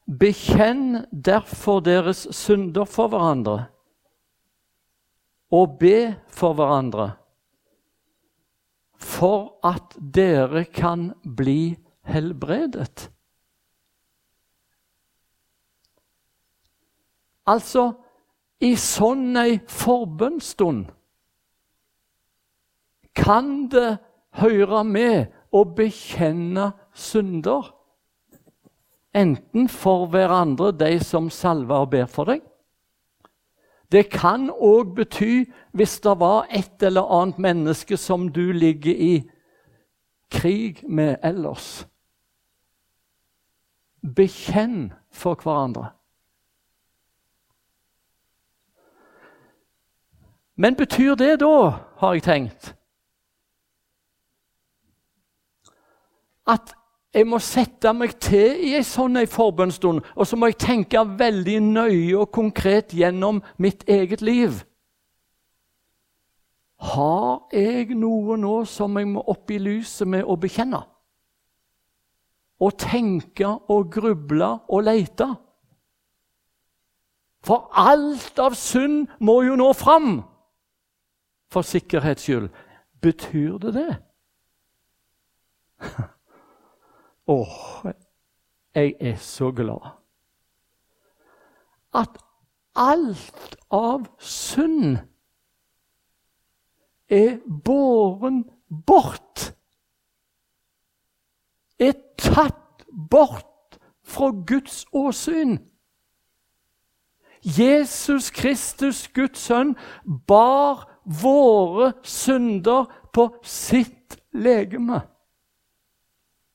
Bekjenn 0.07 1.05
derfor 1.13 1.81
deres 1.81 2.27
synder 2.35 2.85
for 2.85 3.13
hverandre, 3.13 3.67
og 5.53 5.79
be 5.79 6.15
for 6.33 6.57
hverandre, 6.59 7.13
for 8.99 9.59
at 9.67 9.97
dere 10.15 10.65
kan 10.65 11.13
bli 11.37 11.77
helbredet. 12.09 13.11
Altså, 17.47 17.93
i 18.63 18.75
sånn 18.79 19.35
ei 19.39 19.57
forbønnsstund 19.67 20.85
kan 23.19 23.69
det 23.73 23.99
høre 24.39 24.83
med 24.87 25.33
å 25.53 25.65
bekjenne 25.77 26.71
synder. 26.95 27.73
Enten 29.15 29.69
for 29.69 30.07
hverandre, 30.07 30.73
de 30.73 30.97
som 31.05 31.31
salver 31.31 31.85
og 31.85 31.91
ber 31.91 32.07
for 32.09 32.31
deg. 32.33 32.41
Det 33.93 34.07
kan 34.09 34.49
òg 34.51 34.95
bety, 34.97 35.45
hvis 35.77 35.99
det 36.01 36.15
var 36.21 36.47
et 36.49 36.83
eller 36.83 37.11
annet 37.13 37.39
menneske 37.39 37.97
som 38.01 38.31
du 38.33 38.53
ligger 38.53 38.95
i 38.97 39.15
krig 40.33 40.81
med 40.89 41.17
ellers 41.23 41.87
Bekjenn 44.17 44.93
for 45.11 45.39
hverandre. 45.39 45.93
Men 50.57 50.75
betyr 50.75 51.15
det 51.15 51.37
da, 51.41 51.79
har 52.01 52.17
jeg 52.17 52.25
tenkt, 52.27 52.73
at 56.47 56.75
jeg 57.13 57.29
må 57.29 57.39
sette 57.45 57.93
meg 57.93 58.15
til 58.25 58.57
i 58.65 58.73
en 58.79 58.87
sånn 58.87 59.21
en 59.21 59.29
forbønnsstund, 59.29 60.01
og 60.17 60.29
så 60.29 60.37
må 60.37 60.49
jeg 60.49 60.63
tenke 60.65 61.03
veldig 61.19 61.59
nøye 61.67 62.15
og 62.17 62.31
konkret 62.33 62.95
gjennom 62.97 63.43
mitt 63.61 63.85
eget 63.89 64.25
liv. 64.25 64.63
Har 66.83 67.45
jeg 67.53 67.95
noe 67.95 68.39
nå 68.41 68.63
som 68.67 68.97
jeg 68.99 69.11
må 69.13 69.23
opp 69.31 69.53
i 69.53 69.61
lyset 69.61 70.09
med 70.09 70.25
å 70.25 70.39
bekjenne? 70.41 70.81
Og 72.63 72.75
tenke 72.81 73.51
og 73.71 73.91
gruble 73.93 74.49
og 74.73 74.85
leite? 74.87 75.29
For 77.43 77.69
alt 77.77 78.39
av 78.41 78.57
synd 78.59 79.13
må 79.21 79.43
jo 79.47 79.59
nå 79.59 79.69
fram! 79.77 80.23
For 81.53 81.67
sikkerhets 81.67 82.25
skyld. 82.25 82.49
Betyr 83.03 83.59
det 83.61 83.75
det? 83.77 83.91
Åh, 87.27 87.93
jeg 88.75 88.95
er 89.01 89.17
så 89.17 89.51
glad. 89.51 89.91
At 91.95 92.19
alt 92.75 93.57
av 93.71 94.07
synd 94.19 94.97
er 97.13 97.37
båren 97.65 98.45
bort. 98.87 99.53
Er 101.79 101.93
tatt 102.19 102.87
bort 103.11 103.79
fra 104.03 104.31
Guds 104.47 104.87
åsyn. 104.93 105.59
Jesus 107.43 108.31
Kristus, 108.31 109.09
Guds 109.09 109.41
sønn, 109.49 109.75
bar 110.27 110.87
våre 111.05 111.93
synder 112.07 112.87
på 113.13 113.29
sitt 113.45 114.17
legeme. 114.33 115.03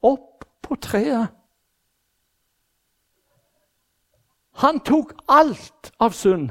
Opp 0.02 0.37
på 0.68 0.76
treet. 0.84 1.34
Han 4.58 4.80
tok 4.82 5.14
alt 5.30 5.92
av 6.02 6.16
synd. 6.18 6.50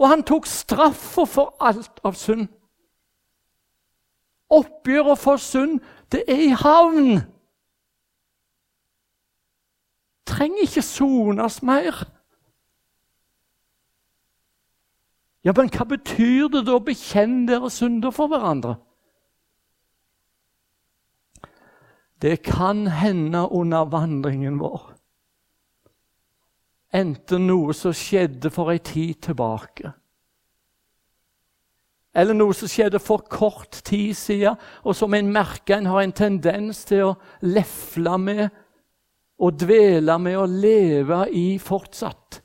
Og 0.00 0.08
han 0.10 0.24
tok 0.26 0.48
straffa 0.50 1.24
for 1.28 1.54
alt 1.62 2.02
av 2.04 2.16
synd. 2.18 2.48
Oppgjøret 4.52 5.20
for 5.20 5.40
synd, 5.40 5.78
det 6.12 6.24
er 6.28 6.40
i 6.48 6.50
havn. 6.56 7.22
Trenger 10.28 10.66
ikke 10.66 10.82
sones 10.84 11.62
mer. 11.62 12.02
Ja, 15.44 15.52
Men 15.56 15.70
hva 15.70 15.86
betyr 15.88 16.50
det 16.52 16.66
da 16.66 16.76
å 16.78 16.84
bekjenne 16.84 17.46
dere 17.48 17.70
synder 17.70 18.14
for 18.14 18.30
hverandre? 18.30 18.76
Det 22.22 22.42
kan 22.46 22.86
hende 22.86 23.48
under 23.50 23.88
vandringen 23.90 24.60
vår. 24.62 24.92
Enten 26.94 27.48
noe 27.48 27.74
som 27.74 27.94
skjedde 27.96 28.52
for 28.52 28.70
ei 28.70 28.78
tid 28.84 29.22
tilbake, 29.26 29.94
eller 32.12 32.36
noe 32.36 32.52
som 32.52 32.68
skjedde 32.68 33.00
for 33.00 33.24
kort 33.24 33.78
tid 33.88 34.12
siden, 34.16 34.58
og 34.84 34.96
som 34.96 35.14
en 35.16 35.32
merker 35.32 35.78
en 35.78 35.88
har 35.88 36.02
en 36.04 36.12
tendens 36.12 36.84
til 36.88 37.06
å 37.06 37.14
lefle 37.40 38.18
med 38.20 38.42
og 39.42 39.56
dvele 39.58 40.18
med 40.20 40.36
og 40.38 40.56
leve 40.62 41.24
i 41.32 41.46
fortsatt. 41.58 42.42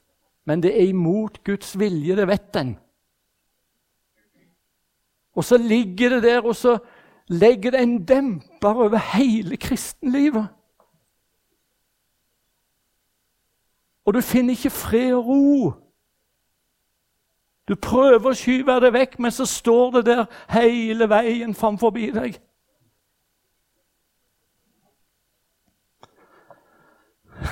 Men 0.48 0.64
det 0.64 0.72
er 0.72 0.88
imot 0.88 1.42
Guds 1.46 1.76
vilje, 1.78 2.16
det 2.16 2.28
vet 2.30 2.60
en. 2.62 2.72
Og 5.38 5.46
så 5.46 5.60
ligger 5.60 6.16
det 6.16 6.24
der, 6.24 6.48
og 6.48 6.56
så 6.56 6.78
legger 7.30 7.76
det 7.76 7.84
en 7.84 7.98
demper 8.62 8.84
over 8.84 8.98
hele 8.98 9.58
kristenlivet. 9.58 10.48
Og 14.06 14.14
du 14.14 14.22
finner 14.22 14.50
ikke 14.50 14.70
fred 14.70 15.14
og 15.14 15.26
ro. 15.28 15.72
Du 17.68 17.76
prøver 17.76 18.30
å 18.30 18.36
skyve 18.36 18.80
det 18.80 18.94
vekk, 18.94 19.18
men 19.20 19.32
så 19.32 19.46
står 19.46 19.98
det 19.98 20.06
der 20.06 20.26
hele 20.50 21.10
veien 21.10 21.56
framfor 21.56 21.90
deg. 21.90 22.40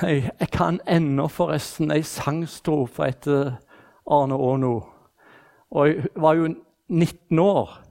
Jeg, 0.02 0.48
kan 0.52 0.80
ennå 0.88 1.28
forresten 1.28 1.90
ei 1.90 2.02
sangstrofe 2.02 3.04
etter 3.04 3.52
Arne 4.06 4.34
Aano. 4.34 4.80
Og 5.70 5.88
jeg 5.88 6.08
var 6.16 6.34
jo 6.34 6.48
19 6.88 7.38
år. 7.38 7.85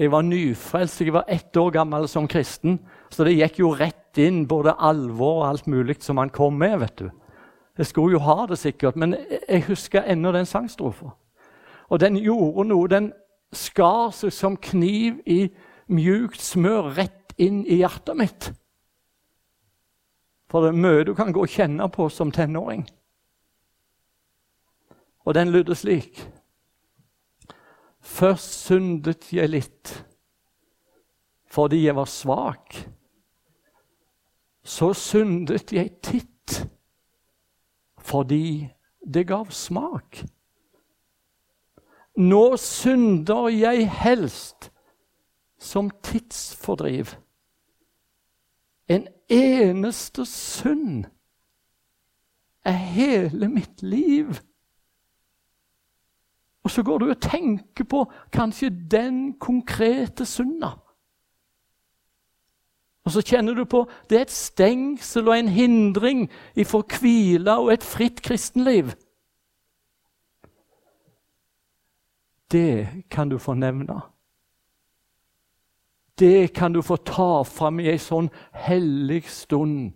Jeg 0.00 0.08
var 0.12 0.24
nyfrelst, 0.24 1.00
jeg 1.00 1.12
var 1.12 1.28
ett 1.28 1.56
år 1.60 1.70
gammel 1.74 2.06
som 2.08 2.28
kristen. 2.28 2.78
Så 3.12 3.24
det 3.24 3.34
gikk 3.36 3.58
jo 3.60 3.74
rett 3.76 4.16
inn, 4.18 4.46
både 4.48 4.72
alvor 4.80 5.42
og 5.42 5.48
alt 5.50 5.66
mulig 5.68 5.98
som 6.00 6.16
han 6.16 6.32
kom 6.32 6.56
med. 6.56 6.78
vet 6.80 6.96
du. 6.98 7.10
Jeg 7.78 7.86
skulle 7.86 8.16
jo 8.16 8.22
ha 8.24 8.46
det 8.46 8.58
sikkert, 8.58 8.96
men 8.96 9.16
jeg 9.48 9.66
husker 9.68 10.02
ennå 10.02 10.32
den 10.32 10.46
sangstrofa. 10.46 11.12
Og 11.88 12.00
den 12.00 12.16
gjorde 12.16 12.64
noe. 12.68 12.88
Den 12.88 13.12
skar 13.52 14.10
seg 14.16 14.32
som 14.32 14.56
kniv 14.56 15.20
i 15.26 15.50
mjukt 15.88 16.40
smør 16.40 16.94
rett 16.96 17.34
inn 17.36 17.66
i 17.66 17.82
hjertet 17.82 18.16
mitt. 18.16 18.50
For 20.50 20.64
det 20.64 20.72
er 20.72 20.80
mye 20.80 21.04
du 21.04 21.14
kan 21.14 21.32
gå 21.32 21.44
og 21.44 21.52
kjenne 21.52 21.88
på 21.92 22.08
som 22.08 22.32
tenåring. 22.32 22.86
Og 25.28 25.34
den 25.34 25.52
lydde 25.52 25.76
slik. 25.76 26.24
Først 28.10 28.64
syndet 28.66 29.28
jeg 29.32 29.48
litt 29.52 29.92
fordi 31.50 31.80
jeg 31.82 31.96
var 31.96 32.06
svak, 32.06 32.76
så 34.62 34.92
syndet 34.94 35.72
jeg 35.74 35.96
titt 36.02 36.60
fordi 38.10 38.68
det 39.02 39.24
gav 39.26 39.50
smak. 39.54 40.20
Nå 42.18 42.44
synder 42.60 43.48
jeg 43.54 43.88
helst 43.90 44.70
som 45.58 45.90
tidsfordriv. 46.02 47.14
En 48.90 49.08
eneste 49.30 50.26
synd 50.26 51.04
er 52.66 52.78
hele 52.94 53.48
mitt 53.48 53.82
liv. 53.82 54.38
Og 56.70 56.74
så 56.74 56.82
går 56.82 56.98
du 56.98 57.08
og 57.10 57.18
tenker 57.18 57.84
på 57.84 58.04
kanskje 58.30 58.68
den 58.70 59.32
konkrete 59.42 60.22
synda. 60.22 60.68
Og 63.02 63.10
så 63.10 63.24
kjenner 63.26 63.56
du 63.58 63.64
på 63.66 63.80
det 64.06 64.18
er 64.20 64.22
et 64.28 64.30
stengsel 64.30 65.26
og 65.26 65.34
en 65.34 65.48
hindring 65.50 66.28
ifra 66.54 66.84
hvile 66.86 67.56
og 67.58 67.72
et 67.72 67.82
fritt 67.82 68.22
kristenliv. 68.22 68.92
Det 72.54 73.02
kan 73.10 73.34
du 73.34 73.38
få 73.38 73.56
nevne. 73.58 73.98
Det 76.18 76.52
kan 76.54 76.72
du 76.72 76.82
få 76.86 77.00
ta 77.02 77.42
fram 77.42 77.82
i 77.82 77.90
ei 77.90 77.98
sånn 77.98 78.30
hellig 78.54 79.24
stund, 79.26 79.90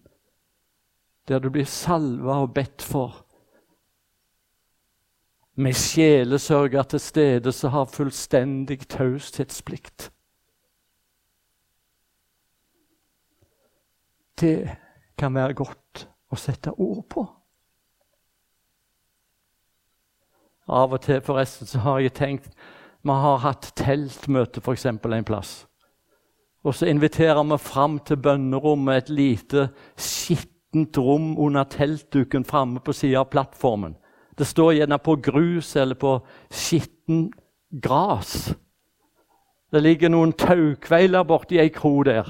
der 1.30 1.38
du 1.38 1.52
blir 1.54 1.70
salva 1.70 2.42
og 2.42 2.56
bedt 2.58 2.82
for. 2.82 3.23
Med 5.54 5.76
sjelesørger 5.78 6.82
til 6.82 7.00
stede 7.00 7.52
som 7.52 7.70
har 7.70 7.84
fullstendig 7.84 8.88
taushetsplikt. 8.88 10.10
Det 14.40 14.70
kan 15.18 15.34
være 15.34 15.54
godt 15.54 16.08
å 16.34 16.38
sette 16.38 16.74
ord 16.74 17.04
på. 17.08 17.26
Av 20.66 20.92
og 20.96 21.02
til 21.04 21.20
forresten 21.22 21.68
så 21.68 21.82
har 21.84 22.00
jeg 22.00 22.16
tenkt 22.16 22.54
Vi 23.04 23.12
har 23.12 23.42
hatt 23.44 23.68
teltmøte 23.76 24.62
f.eks. 24.64 24.86
en 24.86 25.24
plass. 25.24 25.66
Og 26.64 26.74
så 26.74 26.86
inviterer 26.88 27.42
vi 27.44 27.58
fram 27.60 27.98
til 27.98 28.16
bønnerommet 28.16 28.96
et 28.96 29.10
lite 29.10 29.68
skittent 29.96 30.96
rom 30.96 31.36
under 31.38 31.64
teltduken 31.64 32.44
framme 32.44 32.80
på 32.80 32.92
sida 32.92 33.20
av 33.20 33.28
plattformen. 33.30 33.98
Det 34.38 34.46
står 34.46 34.72
gjerne 34.78 34.98
på 34.98 35.16
grus 35.22 35.76
eller 35.76 35.94
på 35.94 36.18
skitten 36.50 37.28
gras. 37.70 38.54
Det 39.72 39.82
ligger 39.82 40.10
noen 40.10 40.34
taukveiler 40.38 41.26
borti 41.26 41.58
ei 41.58 41.70
kro 41.74 42.02
der. 42.06 42.28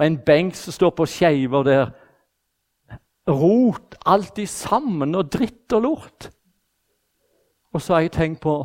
Og 0.00 0.06
en 0.06 0.18
benk 0.24 0.56
som 0.56 0.72
står 0.72 0.92
på 0.96 1.08
skeiver 1.08 1.64
der. 1.64 1.90
Rot 3.28 3.96
alltid 4.08 4.48
sammen 4.48 5.14
og 5.14 5.30
dritt 5.32 5.72
og 5.76 5.82
lort. 5.84 6.30
Og 7.72 7.82
så 7.82 7.94
har 7.94 8.06
jeg 8.06 8.16
tenkt 8.16 8.42
på 8.42 8.56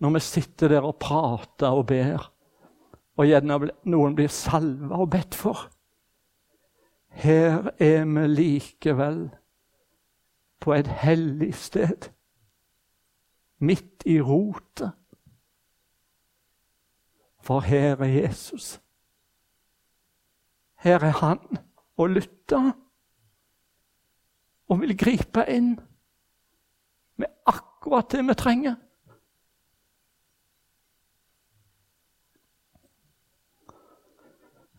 når 0.00 0.16
vi 0.16 0.20
sitter 0.20 0.68
der 0.68 0.84
og 0.84 0.98
prater 1.00 1.72
og 1.72 1.86
ber, 1.88 2.26
og 3.16 3.24
gjerne 3.24 3.70
noen 3.88 4.16
blir 4.16 4.28
salva 4.32 4.98
og 5.00 5.08
bedt 5.14 5.34
for 5.34 5.70
Her 7.16 7.70
er 7.80 8.04
vi 8.04 8.26
likevel 8.28 9.22
på 10.60 10.74
et 10.74 10.86
hellig 10.86 11.54
sted, 11.54 12.10
midt 13.58 14.02
i 14.06 14.20
rotet. 14.20 14.92
For 17.40 17.60
her 17.60 17.96
er 17.96 18.04
Jesus. 18.04 18.80
Her 20.74 20.98
er 20.98 21.26
han 21.26 21.58
og 21.96 22.08
lytter 22.10 22.72
og 24.68 24.80
vil 24.80 24.96
gripe 24.98 25.44
inn 25.48 25.76
med 27.16 27.30
akkurat 27.46 28.10
det 28.10 28.24
vi 28.26 28.34
trenger. 28.34 28.74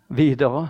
Videre 0.08 0.70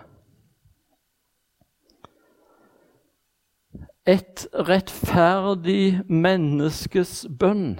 Et 4.07 4.47
rettferdig 4.55 5.99
menneskes 6.07 7.25
bønn 7.27 7.73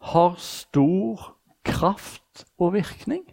har 0.00 0.36
stor 0.40 1.26
kraft 1.68 2.46
og 2.56 2.70
virkning. 2.72 3.26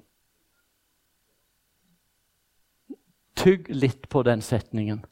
Tygg 3.39 3.69
litt 3.71 4.09
på 4.11 4.23
den 4.27 4.43
setningen. 4.43 5.05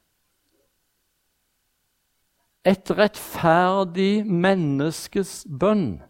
Et 2.68 2.92
rettferdig 2.92 4.26
menneskes 4.28 5.46
bønn 5.48 6.02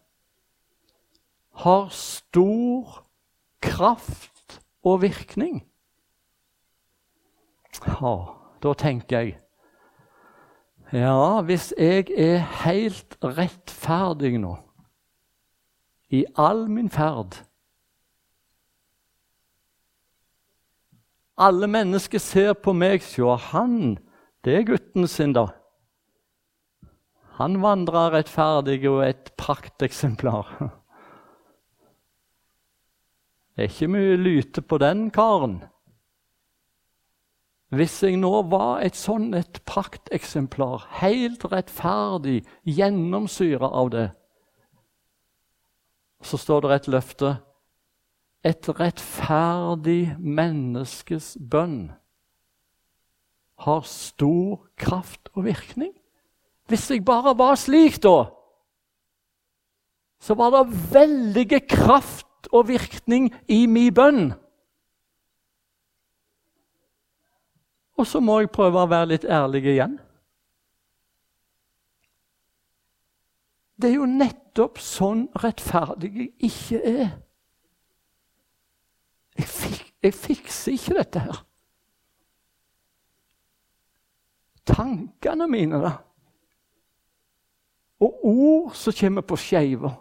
har 1.62 1.86
stor 1.93 3.03
kraft 3.62 4.58
og 4.82 5.03
virkning. 5.05 5.62
Ja, 7.86 8.15
da 8.65 8.73
tenker 8.73 9.21
jeg 9.21 9.38
ja, 10.93 11.41
hvis 11.45 11.69
jeg 11.78 12.10
er 12.17 12.41
helt 12.63 13.17
rettferdig 13.23 14.39
nå, 14.41 14.56
i 16.10 16.25
all 16.38 16.65
min 16.69 16.89
ferd 16.89 17.43
Alle 21.39 21.69
mennesker 21.71 22.19
ser 22.19 22.52
på 22.60 22.73
meg, 22.75 22.99
sjå, 22.99 23.32
han, 23.54 23.93
det 24.43 24.58
er 24.58 24.65
gutten 24.67 25.08
sin, 25.08 25.32
da. 25.32 25.45
Han 27.38 27.62
vandrer 27.63 28.12
rettferdig 28.12 28.82
og 28.91 29.06
et 29.06 29.32
prakteksemplar. 29.39 30.52
Det 33.56 33.65
er 33.65 33.71
ikke 33.73 33.88
mye 33.91 34.15
lyte 34.15 34.62
på 34.63 34.78
den 34.80 35.10
karen. 35.12 35.58
Hvis 37.69 37.99
jeg 38.01 38.17
nå 38.17 38.32
var 38.49 38.82
et 38.82 38.97
sånn 38.97 39.34
et 39.38 39.60
prakteksemplar, 39.69 40.88
helt 41.03 41.43
rettferdig, 41.51 42.41
gjennomsyra 42.65 43.69
av 43.69 43.91
det, 43.93 44.08
så 46.25 46.39
står 46.41 46.65
det 46.65 46.75
et 46.75 46.91
løfte 46.95 47.38
Et 48.39 48.69
rettferdig 48.71 50.15
menneskes 50.15 51.34
bønn 51.43 51.89
har 53.60 53.82
stor 53.84 54.62
kraft 54.79 55.27
og 55.36 55.43
virkning. 55.43 55.91
Hvis 56.71 56.88
jeg 56.91 57.03
bare 57.03 57.34
var 57.36 57.58
slik, 57.60 57.97
da, 57.99 58.29
så 60.23 60.36
var 60.39 60.53
det 60.55 60.93
veldige 60.93 61.60
kraft 61.67 62.47
og 62.51 62.67
virkning 62.67 63.27
i 63.47 63.65
min 63.67 63.93
bønn. 63.93 64.32
Og 67.99 68.07
så 68.07 68.21
må 68.23 68.38
jeg 68.39 68.51
prøve 68.55 68.79
å 68.79 68.88
være 68.88 69.12
litt 69.12 69.25
ærlig 69.27 69.65
igjen. 69.67 69.97
Det 73.79 73.89
er 73.89 73.97
jo 73.97 74.07
nettopp 74.07 74.79
sånn 74.83 75.25
rettferdig 75.39 76.12
jeg 76.15 76.31
ikke 76.47 76.79
er. 76.88 77.12
Jeg, 79.39 79.47
fik, 79.47 79.85
jeg 80.03 80.15
fikser 80.15 80.75
ikke 80.75 80.97
dette 80.99 81.23
her. 81.27 81.43
Tankene 84.67 85.47
mine, 85.51 85.79
da. 85.83 85.93
Og 88.03 88.27
ord 88.27 88.75
som 88.79 88.95
kommer 88.95 89.27
på 89.27 89.39
skeiva. 89.39 89.91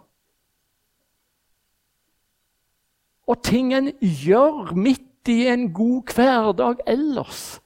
Og 3.27 3.43
ting 3.43 3.73
en 3.75 3.91
gjør 3.99 4.71
midt 4.75 5.31
i 5.31 5.41
en 5.51 5.67
god 5.75 6.15
hverdag 6.15 6.85
ellers 6.87 7.59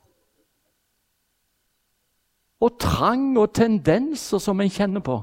og 2.64 2.80
trang 2.80 3.38
og 3.38 3.54
tendenser 3.56 4.40
som 4.40 4.62
en 4.62 4.72
kjenner 4.72 5.04
på. 5.04 5.18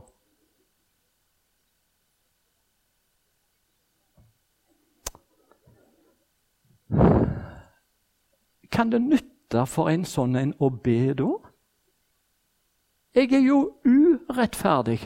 Kan 8.73 8.93
det 8.93 9.01
nytte 9.03 9.65
for 9.67 9.89
en 9.89 10.05
sånn 10.05 10.37
en 10.37 10.53
å 10.61 10.69
be 10.71 11.15
da? 11.17 11.31
Jeg 13.17 13.33
er 13.35 13.43
jo 13.43 13.63
urettferdig. 13.85 15.01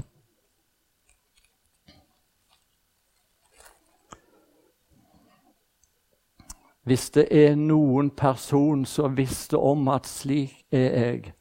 Hvis 6.85 7.07
det 7.15 7.25
er 7.33 7.55
noen 7.57 8.11
person 8.13 8.85
som 8.85 9.17
visste 9.17 9.57
om 9.57 9.89
at 9.89 10.05
slik 10.11 10.67
er 10.69 10.91
jeg, 10.99 11.33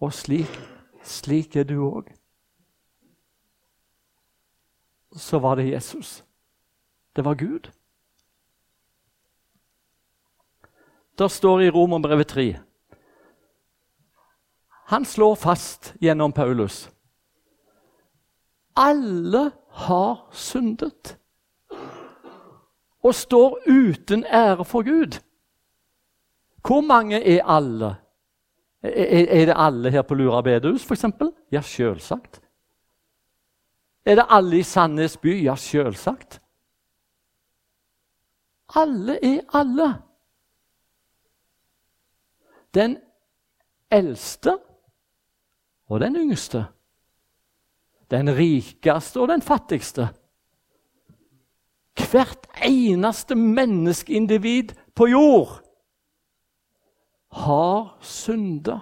og 0.00 0.12
slik, 0.14 0.50
slik 1.02 1.56
er 1.56 1.66
du 1.68 1.80
òg. 1.82 2.12
Så 5.16 5.38
var 5.42 5.56
det 5.58 5.70
Jesus. 5.70 6.24
Det 7.16 7.24
var 7.24 7.34
Gud. 7.34 7.70
Der 11.18 11.28
står 11.28 11.60
i 11.60 11.70
Romerbrevet 11.70 12.28
3. 12.28 12.46
Han 14.92 15.04
slår 15.04 15.34
fast 15.34 15.94
gjennom 16.00 16.32
Paulus 16.32 16.86
alle 18.78 19.50
har 19.70 20.28
syndet 20.32 21.16
og 23.02 23.14
står 23.14 23.58
uten 23.66 24.24
ære 24.24 24.64
for 24.64 24.86
Gud. 24.86 25.18
Hvor 26.62 26.80
mange 26.80 27.18
er 27.18 27.46
alle? 27.46 27.96
Er, 28.82 29.46
det 29.46 29.54
alle 29.56 29.90
her 29.90 30.02
på 30.02 30.14
Lura 30.14 30.42
bedehus, 30.42 30.84
f.eks.? 30.86 31.04
Ja, 31.52 31.60
selvsagt. 31.60 32.40
Er 34.04 34.14
det 34.14 34.26
alle 34.30 34.58
i 34.58 34.62
Sandnes 34.62 35.16
by? 35.16 35.34
Ja, 35.44 35.56
selvsagt. 35.56 36.40
Alle 38.74 39.18
er 39.24 39.40
alle. 39.52 39.94
Den 42.74 42.98
eldste 43.90 44.58
og 45.88 46.00
den 46.00 46.16
yngste. 46.16 46.66
Den 48.10 48.30
rikeste 48.36 49.20
og 49.20 49.28
den 49.28 49.42
fattigste. 49.42 50.08
Hvert 52.10 52.46
eneste 52.64 53.34
menneskeindivid 53.34 54.72
på 54.94 55.06
jord 55.06 55.67
har 57.28 57.98
synda 58.00 58.78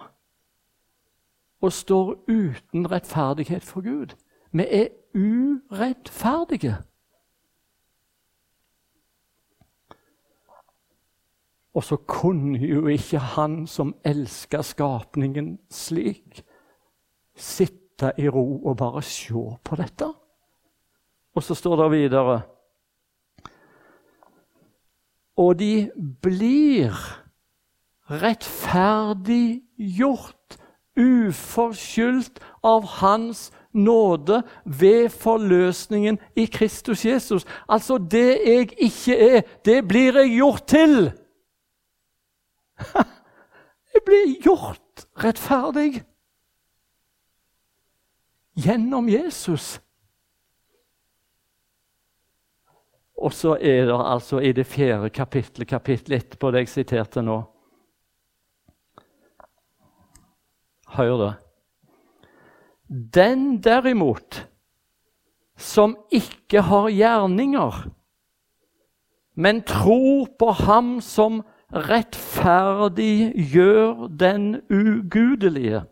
og 1.61 1.73
står 1.73 2.13
uten 2.29 2.91
rettferdighet 2.91 3.65
for 3.65 3.81
Gud. 3.81 4.15
Vi 4.53 4.67
er 4.71 4.89
urettferdige. 5.15 6.77
Og 11.75 11.85
så 11.85 11.97
kunne 11.97 12.59
jo 12.59 12.87
ikke 12.87 13.19
han 13.19 13.67
som 13.67 13.95
elska 14.05 14.63
skapningen 14.63 15.59
slik, 15.71 16.45
sitte 17.37 18.13
i 18.19 18.29
ro 18.29 18.63
og 18.65 18.77
bare 18.77 19.03
se 19.03 19.35
på 19.65 19.77
dette. 19.77 20.09
Og 21.35 21.43
så 21.43 21.55
står 21.55 21.77
det 21.83 21.91
videre 21.91 22.43
Og 25.37 25.59
de 25.59 25.91
blir 26.23 26.97
rettferdiggjort, 28.11 30.59
uforskyldt 30.97 32.41
av 32.65 32.85
Hans 33.01 33.51
nåde 33.77 34.43
ved 34.65 35.09
forløsningen 35.09 36.19
i 36.37 36.47
Kristus 36.47 37.05
Jesus. 37.05 37.47
Altså, 37.69 37.99
det 37.99 38.41
jeg 38.47 38.69
ikke 38.79 39.37
er, 39.37 39.41
det 39.65 39.89
blir 39.89 40.17
jeg 40.17 40.37
gjort 40.37 40.67
til. 40.67 41.13
Jeg 43.97 44.03
blir 44.05 44.43
gjort 44.45 45.07
rettferdig 45.25 46.03
gjennom 48.61 49.09
Jesus. 49.09 49.81
Og 53.17 53.33
så 53.33 53.55
er 53.57 53.89
det 53.89 53.97
altså 53.97 54.43
i 54.45 54.53
det 54.53 54.67
fjerde 54.69 55.09
kapittelet, 55.11 55.69
kapittelet 55.69 56.27
etterpå 56.27 56.51
det 56.53 56.67
jeg 56.67 56.75
siterte 56.75 57.25
nå 57.25 57.39
Hør 60.97 61.17
det. 61.21 61.33
Den 63.15 63.59
derimot 63.63 64.47
som 65.57 65.97
ikke 66.13 66.63
har 66.69 66.89
gjerninger, 66.93 67.83
men 69.35 69.63
tror 69.69 70.29
på 70.39 70.51
Ham 70.65 71.01
som 71.01 71.43
rettferdig 71.73 73.35
gjør 73.53 74.07
den 74.09 74.63
ugudelige. 74.71 75.83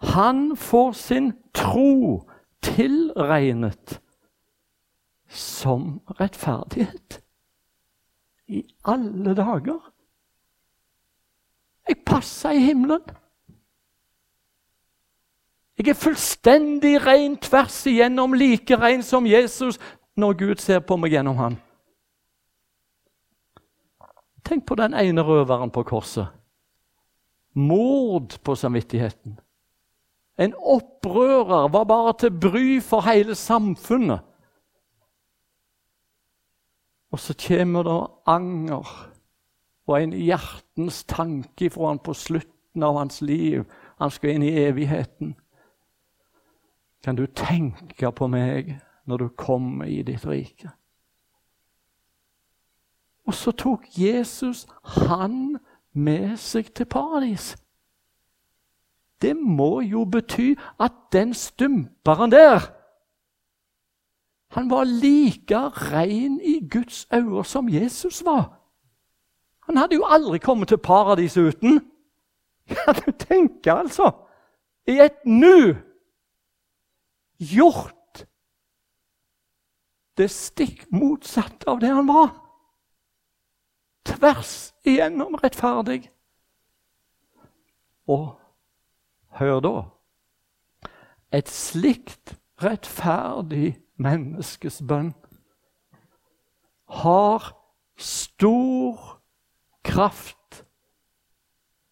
Han 0.00 0.56
får 0.56 0.92
sin 0.92 1.32
tro 1.54 2.22
tilregnet 2.62 4.00
som 5.28 6.00
rettferdighet. 6.20 7.20
I 8.48 8.64
alle 8.84 9.34
dager. 9.36 9.89
Jeg 11.90 12.04
passer 12.06 12.54
i 12.54 12.62
himmelen. 12.62 13.02
Jeg 15.78 15.88
er 15.90 15.98
fullstendig 15.98 17.00
ren 17.02 17.34
tvers 17.40 17.80
igjennom, 17.88 18.36
like 18.36 18.76
ren 18.78 19.02
som 19.02 19.26
Jesus 19.26 19.80
når 20.14 20.36
Gud 20.38 20.62
ser 20.62 20.84
på 20.86 20.98
meg 21.00 21.16
gjennom 21.16 21.38
ham. 21.40 21.56
Tenk 24.46 24.68
på 24.68 24.76
den 24.78 24.94
ene 24.94 25.24
røveren 25.26 25.72
på 25.74 25.82
korset. 25.88 26.30
Mord 27.58 28.38
på 28.44 28.54
samvittigheten. 28.54 29.40
En 30.38 30.54
opprører 30.54 31.68
var 31.74 31.84
bare 31.90 32.14
til 32.22 32.38
bry 32.38 32.78
for 32.84 33.02
hele 33.08 33.34
samfunnet. 33.34 34.20
Og 37.10 37.18
så 37.18 37.34
kommer 37.34 37.82
det 37.82 38.00
anger 38.30 39.09
og 39.90 40.02
en 40.02 40.12
hjertens 40.14 41.02
tanke 41.04 41.70
fra 41.70 41.90
han 41.90 41.98
på 41.98 42.14
slutten 42.14 42.84
av 42.86 42.98
hans 42.98 43.20
liv. 43.22 43.64
Han 43.98 44.10
skal 44.10 44.36
inn 44.36 44.46
i 44.46 44.54
evigheten. 44.62 45.34
Kan 47.04 47.16
du 47.16 47.26
tenke 47.26 48.12
på 48.12 48.28
meg 48.30 48.76
når 49.08 49.24
du 49.24 49.28
kommer 49.28 49.88
i 49.88 50.02
ditt 50.06 50.26
rike? 50.28 50.70
Og 53.26 53.34
så 53.34 53.52
tok 53.52 53.86
Jesus 53.98 54.66
han 55.06 55.58
med 55.92 56.36
seg 56.38 56.70
til 56.74 56.86
paradis. 56.86 57.54
Det 59.20 59.34
må 59.36 59.80
jo 59.84 60.04
bety 60.08 60.54
at 60.80 60.92
den 61.12 61.34
stumperen 61.34 62.32
der 62.32 62.70
Han 64.50 64.70
var 64.70 64.84
like 64.84 65.58
ren 65.92 66.40
i 66.40 66.68
Guds 66.70 67.06
øyne 67.14 67.44
som 67.44 67.68
Jesus 67.68 68.24
var. 68.24 68.59
Han 69.70 69.76
hadde 69.76 69.94
jo 69.94 70.06
aldri 70.10 70.38
kommet 70.42 70.68
til 70.68 70.78
paradis 70.82 71.36
uten. 71.36 71.80
Ja, 72.70 72.92
du 72.92 73.10
tenker 73.10 73.72
altså 73.74 74.12
I 74.86 75.00
et 75.02 75.24
nu 75.26 75.74
gjort 77.38 78.22
det 80.18 80.28
stikk 80.30 80.84
motsatte 80.94 81.66
av 81.70 81.80
det 81.82 81.90
han 81.90 82.06
var. 82.06 82.32
Tvers 84.06 84.72
igjennom 84.86 85.34
rettferdig. 85.42 86.10
Og 88.06 88.34
hør 89.38 89.62
da 89.66 89.74
Et 91.32 91.48
slikt 91.50 92.34
rettferdig 92.62 93.78
menneskes 93.98 94.82
bønn 94.82 95.14
har 97.02 97.54
stor 97.96 99.19
kraft 99.84 100.64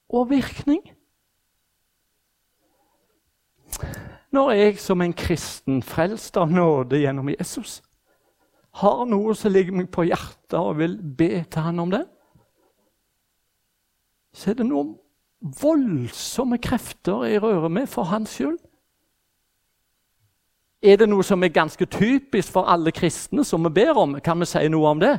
og 0.09 0.31
virkning. 0.31 0.83
Når 4.31 4.51
jeg 4.51 4.79
som 4.79 5.01
en 5.01 5.13
kristen, 5.13 5.83
frelst 5.83 6.37
av 6.37 6.51
nåde 6.53 7.01
gjennom 7.01 7.29
Jesus, 7.33 7.83
har 8.79 9.05
noe 9.09 9.35
som 9.35 9.53
ligger 9.53 9.75
meg 9.75 9.91
på 9.93 10.05
hjertet 10.09 10.59
og 10.59 10.79
vil 10.79 10.99
be 11.01 11.45
til 11.51 11.65
han 11.65 11.81
om 11.81 11.93
det, 11.93 12.05
så 14.37 14.51
er 14.51 14.59
det 14.59 14.69
noen 14.69 14.95
voldsomme 15.63 16.59
krefter 16.63 17.25
jeg 17.27 17.43
rører 17.43 17.73
med 17.73 17.89
for 17.91 18.11
hans 18.11 18.37
skyld. 18.37 18.59
Er 20.83 21.01
det 21.01 21.09
noe 21.09 21.25
som 21.27 21.43
er 21.43 21.51
ganske 21.51 21.87
typisk 21.91 22.53
for 22.55 22.69
alle 22.71 22.93
kristne, 22.95 23.43
som 23.45 23.65
vi 23.67 23.73
ber 23.81 23.99
om? 23.99 24.19
Kan 24.23 24.39
vi 24.39 24.47
si 24.47 24.63
noe 24.71 24.93
om 24.93 25.01
det? 25.03 25.17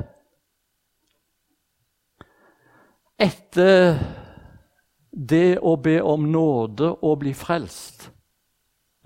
Etter 3.20 4.00
det 5.12 5.60
å 5.60 5.76
be 5.82 6.00
om 6.06 6.30
nåde 6.32 6.94
og 7.04 7.20
bli 7.24 7.34
frelst 7.36 8.10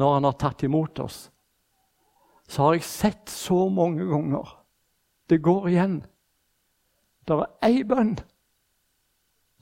når 0.01 0.13
han 0.17 0.27
har 0.27 0.35
tatt 0.41 0.63
imot 0.65 0.99
oss, 1.03 1.19
så 2.49 2.67
har 2.67 2.77
jeg 2.77 2.85
sett 2.85 3.31
så 3.31 3.67
mange 3.69 4.05
ganger 4.09 4.59
Det 5.29 5.37
går 5.39 5.69
igjen. 5.69 5.93
Det 7.23 7.35
er 7.39 7.51
ei 7.63 7.83
bønn 7.87 8.17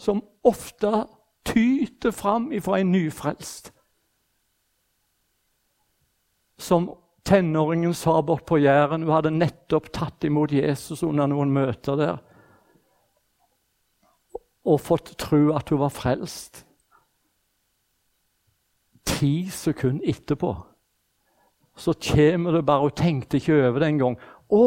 som 0.02 0.24
ofte 0.42 1.06
tyter 1.46 2.12
fram 2.12 2.50
ifra 2.52 2.80
en 2.80 2.92
nyfrelst. 2.92 3.70
Som 6.58 6.90
tenåringen 7.24 7.94
sa 7.94 8.18
bort 8.26 8.48
på 8.50 8.58
Jæren. 8.58 9.06
Hun 9.06 9.14
hadde 9.14 9.36
nettopp 9.36 9.92
tatt 9.94 10.26
imot 10.26 10.52
Jesus 10.52 11.04
under 11.06 11.30
noen 11.30 11.54
møter 11.54 12.00
der 12.02 12.18
og 14.66 14.82
fått 14.82 15.16
tro 15.18 15.52
at 15.56 15.70
hun 15.70 15.82
var 15.82 15.94
frelst. 15.94 16.66
Ti 19.06 19.50
sekunder 19.50 20.10
etterpå 20.10 20.54
så 21.82 21.94
kommer 22.14 22.52
det 22.52 22.66
bare 22.66 22.82
Hun 22.82 22.92
tenkte 22.92 23.38
ikke 23.38 23.68
over 23.68 23.80
det 23.80 23.88
engang. 23.88 24.18
Å! 24.50 24.66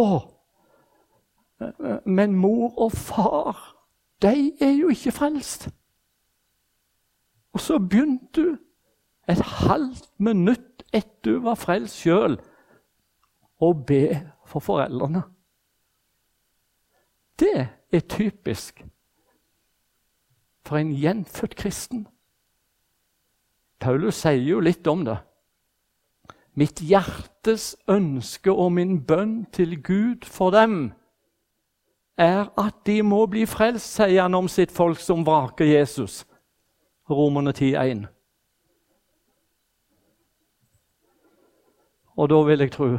Men 2.05 2.35
mor 2.35 2.75
og 2.81 2.93
far 2.93 3.61
de 4.23 4.53
er 4.61 4.73
jo 4.73 4.89
ikke 4.91 5.13
frelst. 5.13 5.69
Og 7.53 7.61
så 7.61 7.79
begynte 7.79 8.41
du 8.41 8.57
et 9.29 9.41
halvt 9.41 10.11
minutt 10.19 10.83
etter 10.93 11.37
du 11.37 11.45
var 11.45 11.57
frelst 11.57 12.03
sjøl, 12.03 12.37
å 13.61 13.71
be 13.73 14.09
for 14.47 14.61
foreldrene. 14.61 15.23
Det 17.41 17.69
er 17.93 18.05
typisk 18.11 18.83
for 20.65 20.81
en 20.81 20.93
gjenfødt 20.97 21.57
kristen. 21.57 22.07
Paulus 23.81 24.23
sier 24.25 24.41
jo 24.41 24.61
litt 24.65 24.87
om 24.87 25.05
det. 25.05 25.19
Mitt 26.55 26.81
hjertes 26.81 27.75
ønske 27.91 28.53
og 28.53 28.73
min 28.73 29.01
bønn 29.05 29.45
til 29.53 29.77
Gud 29.83 30.25
for 30.25 30.55
dem 30.55 30.93
er 32.17 32.47
at 32.61 32.85
de 32.87 33.01
må 33.03 33.25
bli 33.27 33.43
frelst, 33.47 33.97
sier 33.99 34.23
han 34.23 34.39
om 34.39 34.49
sitt 34.49 34.73
folk 34.73 35.01
som 35.03 35.27
vraker 35.27 35.67
Jesus. 35.67 36.23
Romerne 37.11 37.53
10,1. 37.53 38.07
Og 42.15 42.31
da 42.31 42.39
vil 42.47 42.63
jeg 42.63 42.73
tro 42.73 42.93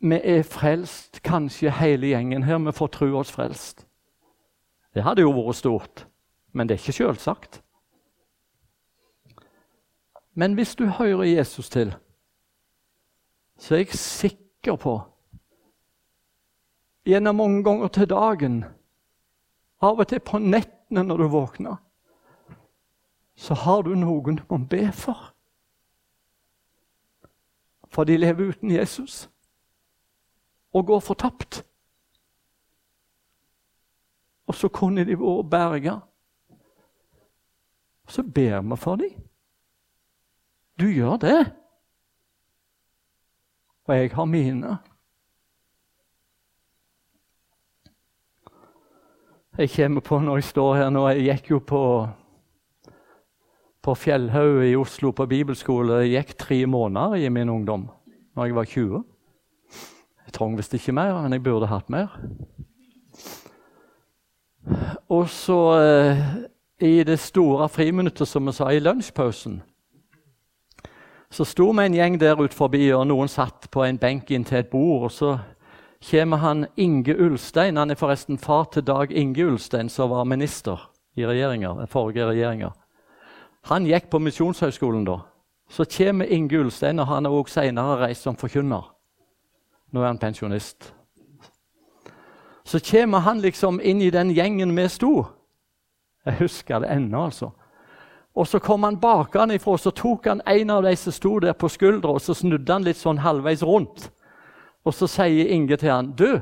Vi 0.00 0.20
er 0.24 0.42
frelst, 0.42 1.22
kanskje 1.22 1.70
hele 1.70 2.06
gjengen 2.06 2.42
her. 2.42 2.58
Vi 2.58 2.72
får 2.72 2.86
tro 2.86 3.18
oss 3.18 3.32
frelst. 3.32 3.86
Det 4.94 5.04
hadde 5.04 5.22
jo 5.22 5.32
vært 5.36 5.56
stort, 5.56 6.06
men 6.52 6.68
det 6.68 6.74
er 6.74 6.80
ikke 6.80 6.92
selvsagt. 6.92 7.60
Men 10.34 10.54
hvis 10.54 10.74
du 10.74 10.86
hører 10.86 11.22
Jesus 11.22 11.68
til, 11.70 11.94
så 13.58 13.74
er 13.74 13.78
jeg 13.78 13.98
sikker 13.98 14.76
på 14.76 15.00
Gjennom 17.04 17.36
mange 17.36 17.64
ganger 17.64 17.88
til 17.88 18.08
dagen, 18.10 18.64
av 19.80 19.98
og 19.98 20.08
til 20.08 20.20
på 20.20 20.38
nettene 20.38 21.02
når 21.02 21.16
du 21.16 21.28
våkner, 21.32 21.76
så 23.36 23.56
har 23.56 23.82
du 23.82 23.94
noen 23.96 24.36
du 24.36 24.42
må 24.50 24.58
be 24.68 24.90
for. 24.92 25.32
For 27.88 28.04
de 28.04 28.18
lever 28.20 28.52
uten 28.52 28.70
Jesus 28.70 29.30
og 30.72 30.86
går 30.86 31.00
fortapt. 31.00 31.64
Og 34.46 34.54
så 34.54 34.68
kunne 34.68 35.04
de 35.06 35.14
vært 35.18 35.50
berga. 35.50 35.96
Så 38.10 38.22
ber 38.22 38.60
vi 38.60 38.76
for 38.76 38.96
dem. 38.98 39.18
Du 40.80 40.88
gjør 40.90 41.16
det. 41.16 41.40
Og 43.86 43.96
jeg 43.96 44.10
har 44.14 44.24
mine. 44.24 44.78
Jeg 49.58 49.70
kommer 49.76 50.00
på 50.00 50.18
når 50.18 50.36
jeg 50.36 50.44
står 50.44 50.74
her 50.74 50.90
nå 50.90 51.08
Jeg 51.08 51.24
gikk 51.26 51.50
jo 51.50 51.58
på, 51.58 51.82
på 53.82 53.94
Fjellhaug 53.94 54.62
i 54.64 54.76
Oslo 54.78 55.10
på 55.10 55.26
bibelskole. 55.26 56.04
Jeg 56.06 56.10
gikk 56.14 56.36
tre 56.38 56.66
måneder 56.66 57.14
i 57.14 57.28
min 57.28 57.48
ungdom, 57.48 57.90
når 58.34 58.44
jeg 58.44 58.54
var 58.54 58.64
20. 58.64 59.04
Jeg 60.30 60.36
trang 60.38 60.52
visst 60.54 60.74
ikke 60.74 60.92
mer, 60.94 61.16
men 61.24 61.32
jeg 61.32 61.42
burde 61.42 61.66
hatt 61.66 61.88
mer. 61.90 62.12
Og 65.10 65.24
så 65.28 65.56
eh, 65.82 66.20
i 66.86 67.02
det 67.02 67.16
store 67.18 67.66
friminuttet, 67.68 68.28
som 68.28 68.46
vi 68.46 68.54
sa, 68.54 68.68
i 68.70 68.78
lunsjpausen, 68.78 69.56
så 71.34 71.44
sto 71.44 71.66
vi 71.72 71.82
en 71.82 71.96
gjeng 71.98 72.20
der 72.20 72.38
ut 72.38 72.54
forbi, 72.54 72.84
og 72.94 73.08
noen 73.10 73.26
satt 73.26 73.66
på 73.74 73.82
en 73.82 73.98
benk 73.98 74.30
inntil 74.30 74.60
et 74.60 74.70
bord. 74.70 75.08
og 75.08 75.10
Så 75.10 75.32
kommer 76.10 76.36
han 76.44 76.66
Inge 76.76 77.18
Ulstein. 77.18 77.76
Han 77.76 77.90
er 77.90 77.98
forresten 77.98 78.38
far 78.38 78.70
til 78.70 78.86
Dag 78.86 79.10
Inge 79.10 79.46
Ulstein, 79.50 79.88
som 79.88 80.10
var 80.10 80.30
minister 80.30 80.92
i 81.16 81.26
regjeringer, 81.26 81.86
forrige 81.90 82.30
regjeringa. 82.30 82.70
Han 83.66 83.90
gikk 83.90 84.06
på 84.10 84.22
Misjonshøgskolen 84.22 85.04
da. 85.10 85.18
Så 85.70 85.90
kommer 85.98 86.30
Inge 86.30 86.60
Ulstein, 86.60 87.02
og 87.02 87.06
han 87.06 87.24
har 87.24 87.32
også 87.32 87.60
senere 87.60 87.98
reist 88.06 88.22
som 88.22 88.38
forkynner. 88.38 88.99
Nå 89.90 90.02
er 90.02 90.06
han 90.06 90.18
pensjonist. 90.18 90.94
Så 92.64 92.78
kommer 92.90 93.18
han 93.18 93.40
liksom 93.40 93.80
inn 93.82 94.02
i 94.02 94.10
den 94.14 94.30
gjengen 94.30 94.76
vi 94.76 94.86
sto. 94.88 95.14
Jeg 96.26 96.38
husker 96.44 96.84
det 96.84 96.90
ennå, 96.92 97.24
altså. 97.24 97.50
Og 98.34 98.46
så 98.46 98.60
kom 98.62 98.84
han 98.86 99.00
bakenfra, 99.00 99.76
så 99.78 99.90
tok 99.90 100.28
han 100.30 100.42
en 100.46 100.70
av 100.70 100.84
de 100.86 100.94
som 100.96 101.12
sto 101.12 101.38
der, 101.42 101.52
på 101.52 101.68
skuldra, 101.68 102.14
og 102.14 102.22
så 102.22 102.34
snudde 102.36 102.72
han 102.72 102.86
litt 102.86 103.00
sånn 103.00 103.22
halvveis 103.24 103.64
rundt. 103.66 104.10
Og 104.86 104.94
så 104.94 105.08
sier 105.10 105.50
Inge 105.50 105.76
til 105.76 105.90
han, 105.90 106.12
'Du, 106.12 106.40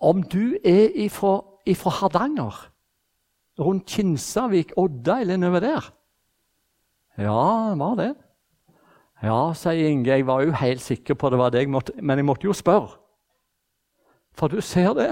om 0.00 0.22
du 0.22 0.58
er 0.64 0.90
ifra, 0.94 1.40
ifra 1.66 1.90
Hardanger, 1.90 2.70
rundt 3.58 3.86
Kinsarvik, 3.86 4.72
Odda 4.76 5.20
eller 5.20 5.36
nedover 5.36 5.60
der?' 5.60 5.92
Ja, 7.18 7.74
var 7.74 7.94
det. 7.94 8.14
Ja, 9.22 9.52
sier 9.54 9.88
Inge, 9.88 10.10
jeg 10.10 10.26
var 10.26 10.44
jo 10.46 10.54
helt 10.54 10.82
sikker 10.82 11.14
på 11.18 11.30
det 11.30 11.38
var 11.38 11.50
det, 11.50 11.64
jeg 11.64 11.70
måtte, 11.74 11.92
men 12.02 12.18
jeg 12.18 12.26
måtte 12.26 12.46
jo 12.46 12.54
spørre. 12.54 12.94
For 14.38 14.48
du 14.48 14.60
ser 14.60 14.92
det. 14.94 15.10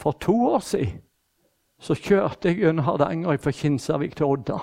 For 0.00 0.12
to 0.18 0.34
år 0.50 0.58
siden 0.66 1.02
så 1.82 1.94
kjørte 1.94 2.48
jeg 2.48 2.58
gjennom 2.62 2.84
Hardanger 2.86 3.38
fra 3.42 3.50
Kinsarvik 3.54 4.16
til 4.18 4.26
Odda. 4.26 4.58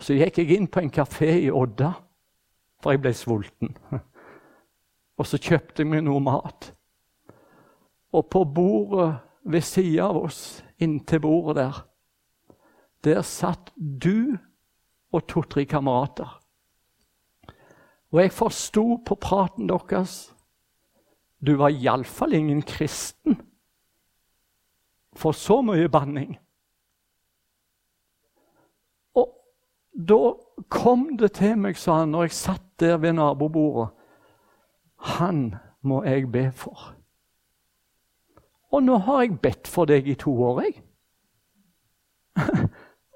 Så 0.00 0.16
gikk 0.16 0.40
jeg 0.40 0.56
inn 0.56 0.68
på 0.72 0.80
en 0.80 0.92
kafé 0.92 1.28
i 1.44 1.50
Odda, 1.52 1.92
for 2.80 2.92
jeg 2.92 3.02
ble 3.04 3.12
sulten. 3.16 3.76
Og 5.20 5.28
så 5.28 5.40
kjøpte 5.40 5.82
jeg 5.82 5.90
meg 5.90 6.04
noe 6.06 6.20
mat. 6.24 6.70
Og 8.16 8.28
på 8.32 8.44
bordet 8.44 9.12
ved 9.44 9.64
sida 9.64 10.08
av 10.08 10.22
oss, 10.24 10.62
inntil 10.80 11.20
bordet 11.20 11.60
der, 11.60 11.82
der 13.04 13.22
satt 13.24 13.72
du 13.76 14.36
og 15.12 15.26
to-tre 15.28 15.64
kamerater. 15.68 16.39
Og 18.10 18.20
jeg 18.20 18.32
forsto 18.32 18.96
på 19.06 19.14
praten 19.14 19.68
deres 19.68 20.34
Du 21.46 21.56
var 21.56 21.72
iallfall 21.72 22.34
ingen 22.36 22.62
kristen. 22.62 23.40
For 25.16 25.32
så 25.32 25.62
mye 25.62 25.88
banning. 25.88 26.38
Og 29.16 29.32
da 29.94 30.34
kom 30.68 31.16
det 31.18 31.32
til 31.40 31.56
meg, 31.58 31.78
sa 31.78 32.02
han, 32.02 32.12
når 32.12 32.28
jeg 32.28 32.36
satt 32.36 32.66
der 32.80 32.96
ved 32.96 33.12
nabobordet 33.16 33.88
Han 35.16 35.54
må 35.82 36.04
jeg 36.04 36.32
be 36.32 36.50
for. 36.52 36.94
Og 38.70 38.82
nå 38.82 38.96
har 38.96 39.22
jeg 39.22 39.40
bedt 39.40 39.68
for 39.68 39.84
deg 39.84 40.06
i 40.06 40.14
to 40.14 40.42
år, 40.44 40.60
jeg. 40.60 40.82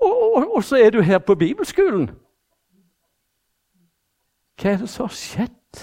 og, 0.03 0.35
og, 0.37 0.57
og 0.57 0.65
så 0.65 0.77
er 0.77 0.91
du 0.91 1.01
her 1.01 1.19
på 1.19 1.35
bibelskolen. 1.35 2.11
Hva 4.61 4.71
er 4.71 4.79
det 4.79 4.88
som 4.88 5.09
har 5.09 5.14
skjedd? 5.14 5.81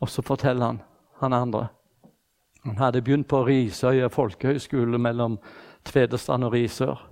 Og 0.00 0.08
så 0.08 0.22
forteller 0.22 0.66
han, 0.66 0.82
han 1.20 1.32
andre 1.32 1.68
Han 2.64 2.78
hadde 2.78 3.02
begynt 3.02 3.28
på 3.28 3.42
Risøya 3.44 4.06
folkehøgskole 4.08 4.98
mellom 4.98 5.38
Tvedestrand 5.84 6.44
og 6.44 6.52
Risør. 6.52 7.10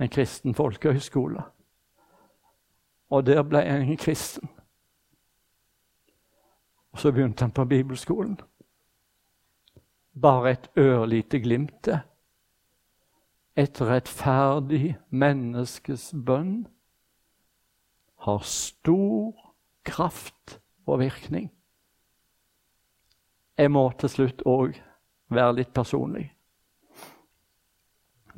En 0.00 0.08
kristen 0.08 0.54
folkehøgskole. 0.54 1.42
Og 3.10 3.26
der 3.26 3.42
ble 3.42 3.62
han 3.62 3.82
en 3.82 3.96
kristen. 3.96 4.50
Og 6.92 6.98
så 6.98 7.12
begynte 7.12 7.44
han 7.44 7.50
på 7.50 7.64
bibelskolen. 7.64 8.40
Bare 10.22 10.50
et 10.50 10.70
ørlite 10.78 11.38
glimt. 11.38 11.88
Et 13.56 13.80
rettferdig 13.80 14.96
menneskes 15.10 16.14
bønn 16.26 16.66
har 18.20 18.42
stor 18.44 19.32
kraft 19.86 20.58
og 20.86 21.00
virkning. 21.00 21.48
Jeg 23.56 23.70
må 23.72 23.86
til 24.00 24.12
slutt 24.12 24.44
òg 24.48 24.76
være 25.32 25.56
litt 25.60 25.72
personlig. 25.76 26.26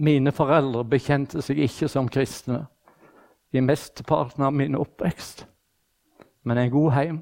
Mine 0.02 0.32
foreldre 0.34 0.84
bekjente 0.88 1.42
seg 1.44 1.60
ikke 1.62 1.88
som 1.90 2.08
kristne 2.10 2.64
i 3.52 3.60
mesteparten 3.60 4.44
av 4.46 4.54
min 4.56 4.78
oppvekst, 4.78 5.44
men 6.42 6.58
en 6.58 6.72
god 6.72 6.90
heim. 6.96 7.20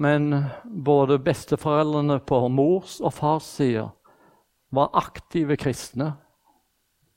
Men 0.00 0.44
både 0.64 1.20
besteforeldrene 1.22 2.18
på 2.26 2.40
mors 2.48 2.98
og 3.04 3.12
fars 3.14 3.46
side 3.60 3.84
var 4.72 4.94
aktive 4.96 5.58
kristne. 5.60 6.14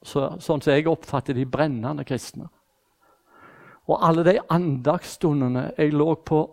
Så, 0.04 0.28
sånn 0.43 0.62
som 0.62 0.74
jeg 0.76 0.89
oppfatter 0.91 1.38
de 1.38 1.45
brennende 1.47 2.04
kristne. 2.04 2.49
Og 3.91 3.99
alle 3.99 4.23
de 4.23 4.38
andagsstundene 4.53 5.69
jeg 5.77 5.95
lå 5.95 6.13
på 6.23 6.43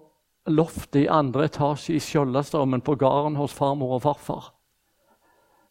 loftet 0.51 1.05
i 1.05 1.11
andre 1.12 1.47
etasje 1.47 1.95
i 1.95 2.03
Skjoldastrømmen 2.03 2.83
på 2.83 2.97
gården 2.99 3.39
hos 3.39 3.55
farmor 3.55 3.99
og 3.99 4.05
farfar. 4.07 4.51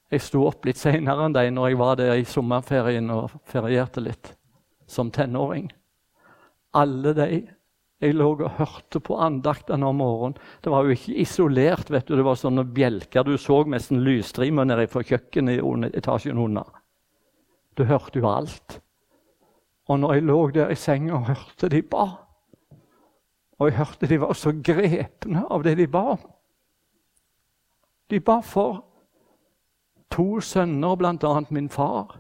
Jeg 0.10 0.24
sto 0.26 0.45
opp 0.49 0.66
litt 0.66 0.80
seinere 0.80 1.28
enn 1.28 1.36
de 1.36 1.45
når 1.53 1.70
jeg 1.70 1.80
var 1.82 1.99
der 1.99 2.16
i 2.18 2.26
sommerferien 2.26 3.12
og 3.14 3.36
ferierte 3.49 4.01
litt 4.01 4.34
som 4.89 5.12
tenåring. 5.14 5.70
Alle 6.74 7.14
de 7.18 7.30
Jeg 7.99 8.14
lå 8.16 8.30
og 8.32 8.53
hørte 8.55 9.01
på 9.03 9.18
andaktene 9.20 9.84
om 9.84 9.97
morgenen. 9.99 10.38
Det 10.64 10.72
var 10.72 10.86
jo 10.88 10.93
ikke 10.95 11.18
isolert. 11.20 11.89
vet 11.91 12.07
du. 12.07 12.16
Det 12.16 12.24
var 12.24 12.38
sånne 12.39 12.64
bjelker. 12.64 13.26
Du 13.28 13.36
så 13.38 13.66
nesten 13.68 13.99
lysstrimer 13.99 14.64
nede 14.64 14.88
fra 14.88 15.03
kjøkkenet 15.03 15.60
i 15.60 15.89
etasjen 15.97 16.39
under. 16.39 16.64
Du 17.76 17.84
hørte 17.84 18.20
jo 18.20 18.30
alt. 18.32 18.80
Og 19.90 20.00
når 20.00 20.14
jeg 20.14 20.24
lå 20.24 20.40
der 20.54 20.70
i 20.70 20.78
senga 20.78 21.18
og 21.18 21.28
hørte 21.28 21.70
de 21.70 21.82
ba 21.82 22.06
Og 23.60 23.68
jeg 23.68 23.78
hørte 23.78 24.08
de 24.08 24.20
var 24.22 24.34
så 24.38 24.54
grepne 24.64 25.44
av 25.50 25.64
det 25.66 25.78
de 25.78 25.88
ba 25.88 26.04
om 26.14 26.28
De 28.10 28.20
ba 28.20 28.40
for 28.42 28.86
to 30.10 30.40
sønner, 30.42 30.96
bl.a. 30.96 31.42
min 31.50 31.70
far. 31.70 32.16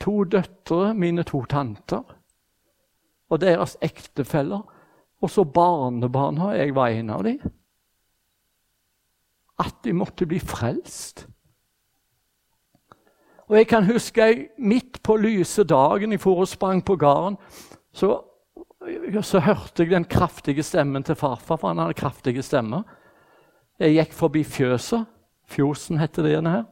To 0.00 0.24
døtre, 0.24 0.94
mine 0.94 1.22
to 1.24 1.44
tanter. 1.48 2.02
Og 3.30 3.40
deres 3.40 3.76
ektefeller 3.80 4.60
og 5.20 5.30
så 5.30 5.44
barnebarna. 5.44 6.52
Jeg 6.56 6.74
var 6.74 6.88
en 6.88 7.10
av 7.10 7.24
dem. 7.24 7.40
At 9.58 9.80
de 9.84 9.92
måtte 9.92 10.26
bli 10.26 10.38
frelst. 10.38 11.26
Og 13.48 13.56
Jeg 13.56 13.66
kan 13.66 13.86
huske 13.88 14.20
jeg 14.22 14.48
midt 14.58 15.02
på 15.02 15.16
lyse 15.16 15.64
dagen 15.64 16.12
jeg 16.12 16.20
for 16.20 16.42
og 16.44 16.48
sprang 16.48 16.82
på 16.84 16.96
gården, 16.96 17.38
så, 17.92 18.20
så, 19.22 19.40
hørte 19.40 19.82
jeg 19.82 19.90
den 19.90 20.04
kraftige 20.04 20.62
stemmen 20.62 21.02
til 21.02 21.16
farfar, 21.16 21.56
for 21.56 21.68
han 21.68 21.78
hadde 21.78 21.96
kraftige 21.96 22.42
stemmer. 22.42 22.82
Jeg 23.80 23.94
gikk 23.94 24.12
forbi 24.12 24.44
fjøset. 24.44 25.06
Fjosen 25.48 25.98
heter 25.98 26.22
det 26.22 26.34
igjen 26.34 26.50
her. 26.50 26.66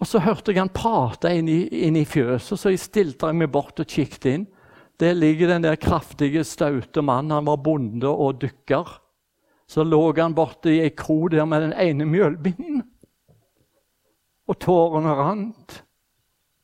Og 0.00 0.06
Så 0.06 0.22
hørte 0.22 0.52
jeg 0.52 0.62
han 0.62 0.72
prate 0.72 1.34
inn 1.34 1.48
i, 1.50 1.66
inn 1.84 1.96
i 1.98 2.06
fjøset, 2.06 2.56
så 2.56 2.70
jeg 2.72 2.80
stilte 2.80 3.32
meg 3.34 3.50
bort 3.52 3.80
og 3.82 3.86
kikket 3.86 4.28
inn. 4.30 4.46
Der 4.98 5.14
ligger 5.14 5.52
den 5.52 5.62
der 5.62 5.76
kraftige, 5.76 6.44
staute 6.44 7.02
mannen. 7.02 7.30
Han 7.30 7.46
var 7.46 7.60
bonde 7.62 8.08
og 8.08 8.40
dykker. 8.40 8.88
Så 9.68 9.84
lå 9.84 10.00
han 10.16 10.34
borte 10.34 10.72
i 10.72 10.80
ei 10.80 10.90
kro 10.96 11.28
der 11.28 11.44
med 11.44 11.60
den 11.62 11.74
ene 11.76 12.06
mjølbingen. 12.08 12.82
Og 14.48 14.58
tårene 14.60 15.12
rant. 15.14 15.84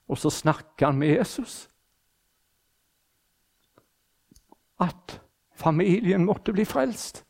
Og 0.08 0.18
så 0.18 0.30
snakka 0.30 0.86
han 0.86 0.98
med 0.98 1.16
Jesus. 1.16 1.70
At 4.80 5.20
familien 5.54 6.24
måtte 6.24 6.52
bli 6.52 6.64
frelst. 6.64 7.24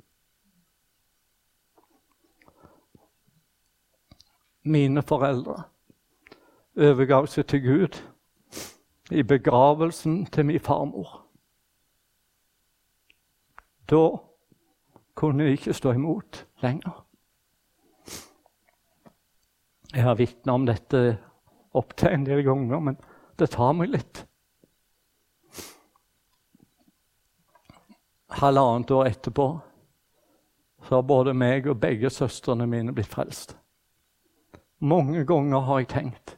Mine 4.64 5.02
foreldre 5.02 5.62
overgav 6.76 7.26
seg 7.28 7.46
til 7.46 7.60
Gud 7.62 8.00
i 9.12 9.22
begravelsen 9.22 10.24
til 10.26 10.46
min 10.46 10.60
farmor. 10.60 11.20
Da 13.90 14.08
kunne 15.14 15.44
jeg 15.44 15.52
ikke 15.52 15.74
stå 15.74 15.92
imot 15.92 16.46
lenger. 16.62 17.03
Jeg 19.94 20.02
har 20.02 20.16
vitna 20.18 20.56
om 20.58 20.64
dette 20.66 21.00
opptil 21.78 22.10
en 22.10 22.24
del 22.26 22.42
ganger, 22.46 22.80
men 22.82 22.96
det 23.38 23.52
tar 23.54 23.74
meg 23.78 23.92
litt. 23.94 24.24
Halvannet 28.34 28.90
år 28.90 29.06
etterpå 29.12 29.46
så 30.84 30.98
har 30.98 31.06
både 31.06 31.32
meg 31.38 31.68
og 31.70 31.78
begge 31.80 32.10
søstrene 32.12 32.66
mine 32.68 32.92
blitt 32.92 33.12
frelst. 33.12 33.54
Mange 34.84 35.22
ganger 35.24 35.62
har 35.64 35.80
jeg 35.80 35.90
tenkt 35.94 36.34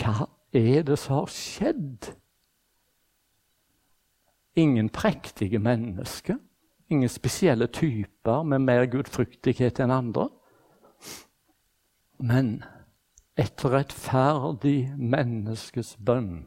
Hva 0.00 0.26
er 0.56 0.86
det 0.88 0.96
som 0.98 1.20
har 1.20 1.30
skjedd? 1.30 2.08
Ingen 4.58 4.88
prektige 4.88 5.60
mennesker, 5.62 6.40
ingen 6.88 7.10
spesielle 7.10 7.68
typer 7.68 8.42
med 8.46 8.64
mer 8.64 8.86
gudfryktighet 8.90 9.82
enn 9.84 9.92
andre. 9.94 10.28
Men 12.24 12.62
et 13.36 13.60
rettferdig 13.68 14.94
menneskes 14.96 15.90
bønn 16.00 16.46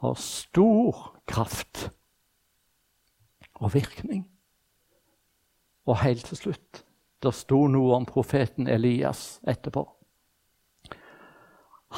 har 0.00 0.16
stor 0.18 1.02
kraft 1.30 1.84
og 3.60 3.74
virkning. 3.76 4.24
Og 5.86 6.00
helt 6.02 6.26
til 6.26 6.40
slutt 6.40 6.80
det 7.20 7.34
sto 7.36 7.66
noe 7.70 7.92
om 8.00 8.06
profeten 8.08 8.66
Elias 8.72 9.38
etterpå. 9.46 9.84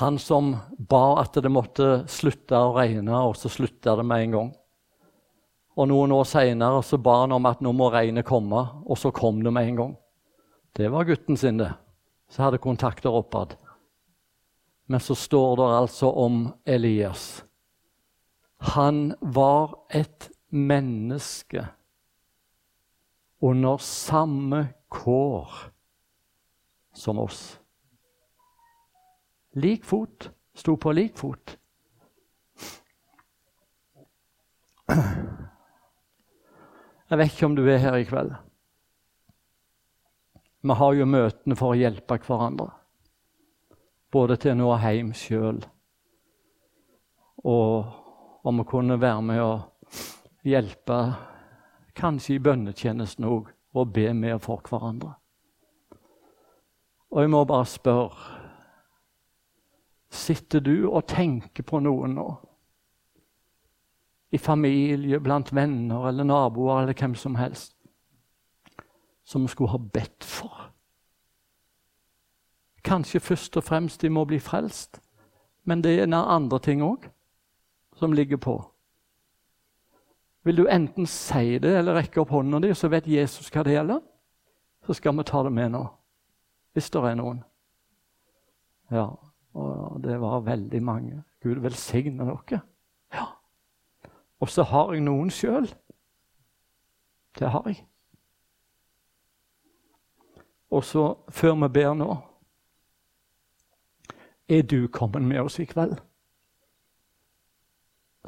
Han 0.03 0.19
som 0.19 0.57
ba 0.77 1.21
at 1.23 1.39
det 1.39 1.53
måtte 1.53 2.03
slutte 2.11 2.59
å 2.59 2.75
regne, 2.75 3.15
og 3.29 3.39
så 3.39 3.49
slutta 3.53 3.95
det 3.97 4.05
med 4.09 4.27
en 4.27 4.37
gang. 4.37 4.51
Og 5.79 5.89
Noen 5.89 6.13
år 6.17 6.27
seinere 6.29 7.01
ba 7.01 7.21
han 7.23 7.37
om 7.39 7.49
at 7.49 7.63
nå 7.65 7.73
må 7.77 7.89
regnet 7.95 8.29
komme, 8.29 8.67
og 8.85 8.99
så 8.99 9.15
kom 9.15 9.41
det 9.45 9.53
med 9.55 9.71
en 9.71 9.81
gang. 9.81 9.97
Det 10.77 10.89
var 10.93 11.05
gutten 11.09 11.37
sin, 11.37 11.61
det, 11.61 11.71
som 12.33 12.45
hadde 12.45 12.59
kontakter 12.59 13.13
oppad. 13.13 13.57
Men 14.89 15.01
så 15.01 15.15
står 15.15 15.57
det 15.57 15.69
altså 15.77 16.11
om 16.11 16.47
Elias. 16.65 17.45
Han 18.57 19.15
var 19.21 19.75
et 19.91 20.31
menneske 20.49 21.67
under 23.41 23.77
samme 23.77 24.69
kår 24.89 25.51
som 26.95 27.19
oss. 27.19 27.59
Lik 29.53 29.85
fot. 29.85 30.31
Sto 30.55 30.77
på 30.77 30.93
lik 30.93 31.17
fot. 31.17 31.57
Jeg 37.13 37.19
vet 37.19 37.33
ikke 37.33 37.47
om 37.49 37.57
du 37.57 37.65
er 37.69 37.81
her 37.81 37.97
i 38.01 38.09
kveld. 38.09 38.33
Vi 40.63 40.79
har 40.79 40.95
jo 40.95 41.07
møtene 41.11 41.59
for 41.59 41.75
å 41.75 41.79
hjelpe 41.79 42.19
hverandre. 42.23 42.71
Både 44.13 44.37
til 44.39 44.55
å 44.55 44.61
nå 44.61 44.75
hjem 44.83 45.15
sjøl 45.17 45.63
og 47.43 47.85
om 48.43 48.59
vi 48.59 48.65
kunne 48.65 48.99
være 49.01 49.23
med 49.23 49.43
å 49.43 49.53
hjelpe, 50.47 50.99
kanskje 51.95 52.37
i 52.37 52.43
bønnetjenesten 52.43 53.27
òg, 53.27 53.51
og 53.73 53.93
be 53.95 54.11
med 54.15 54.41
for 54.45 54.63
hverandre. 54.69 55.15
Og 57.13 57.21
jeg 57.23 57.33
må 57.33 57.45
bare 57.49 57.69
spørre 57.69 58.39
Sitter 60.13 60.61
du 60.61 60.91
og 60.91 61.07
tenker 61.09 61.65
på 61.65 61.79
noen 61.81 62.13
nå? 62.19 62.27
I 64.29 64.39
familie, 64.39 65.17
blant 65.25 65.55
venner 65.57 66.05
eller 66.11 66.29
naboer 66.29 66.83
eller 66.83 66.97
hvem 66.97 67.15
som 67.17 67.39
helst. 67.41 67.73
Som 69.33 69.47
vi 69.47 69.53
skulle 69.55 69.73
ha 69.73 69.81
bedt 69.81 70.25
for. 70.29 70.69
Kanskje 72.85 73.21
først 73.21 73.57
og 73.57 73.65
fremst 73.65 74.03
de 74.03 74.11
må 74.13 74.27
bli 74.29 74.39
frelst, 74.43 75.01
men 75.65 75.81
det 75.85 75.95
er 76.03 76.13
andre 76.13 76.59
ting 76.59 76.83
òg 76.85 77.07
som 77.97 78.13
ligger 78.13 78.37
på. 78.37 78.57
Vil 80.45 80.57
du 80.57 80.67
enten 80.67 81.07
si 81.07 81.59
det 81.63 81.71
eller 81.79 81.95
rekke 81.95 82.21
opp 82.21 82.35
hånda 82.35 82.59
di, 82.61 82.73
så 82.75 82.91
vet 82.91 83.07
Jesus 83.07 83.49
hva 83.55 83.63
det 83.63 83.77
gjelder? 83.77 84.01
Så 84.83 84.99
skal 84.99 85.17
vi 85.17 85.25
ta 85.25 85.43
det 85.47 85.53
med 85.55 85.71
nå, 85.73 85.85
hvis 86.75 86.91
det 86.91 87.05
er 87.07 87.15
noen. 87.17 87.45
Ja. 88.91 89.07
Og 89.53 90.01
det 90.03 90.17
var 90.21 90.41
veldig 90.41 90.83
mange. 90.83 91.23
Gud 91.45 91.61
velsigne 91.61 92.25
dere. 92.25 92.63
Ja. 93.13 93.27
Og 94.41 94.49
så 94.49 94.65
har 94.65 94.95
jeg 94.95 95.05
noen 95.05 95.31
sjøl. 95.31 95.69
Det 97.39 97.51
har 97.53 97.69
jeg. 97.69 97.85
Og 100.73 100.85
så, 100.85 101.05
før 101.29 101.57
vi 101.65 101.69
ber 101.69 101.95
nå 101.95 102.11
Er 104.49 104.63
du 104.63 104.89
kommet 104.93 105.23
med 105.23 105.41
oss 105.45 105.59
i 105.61 105.67
kveld? 105.69 105.99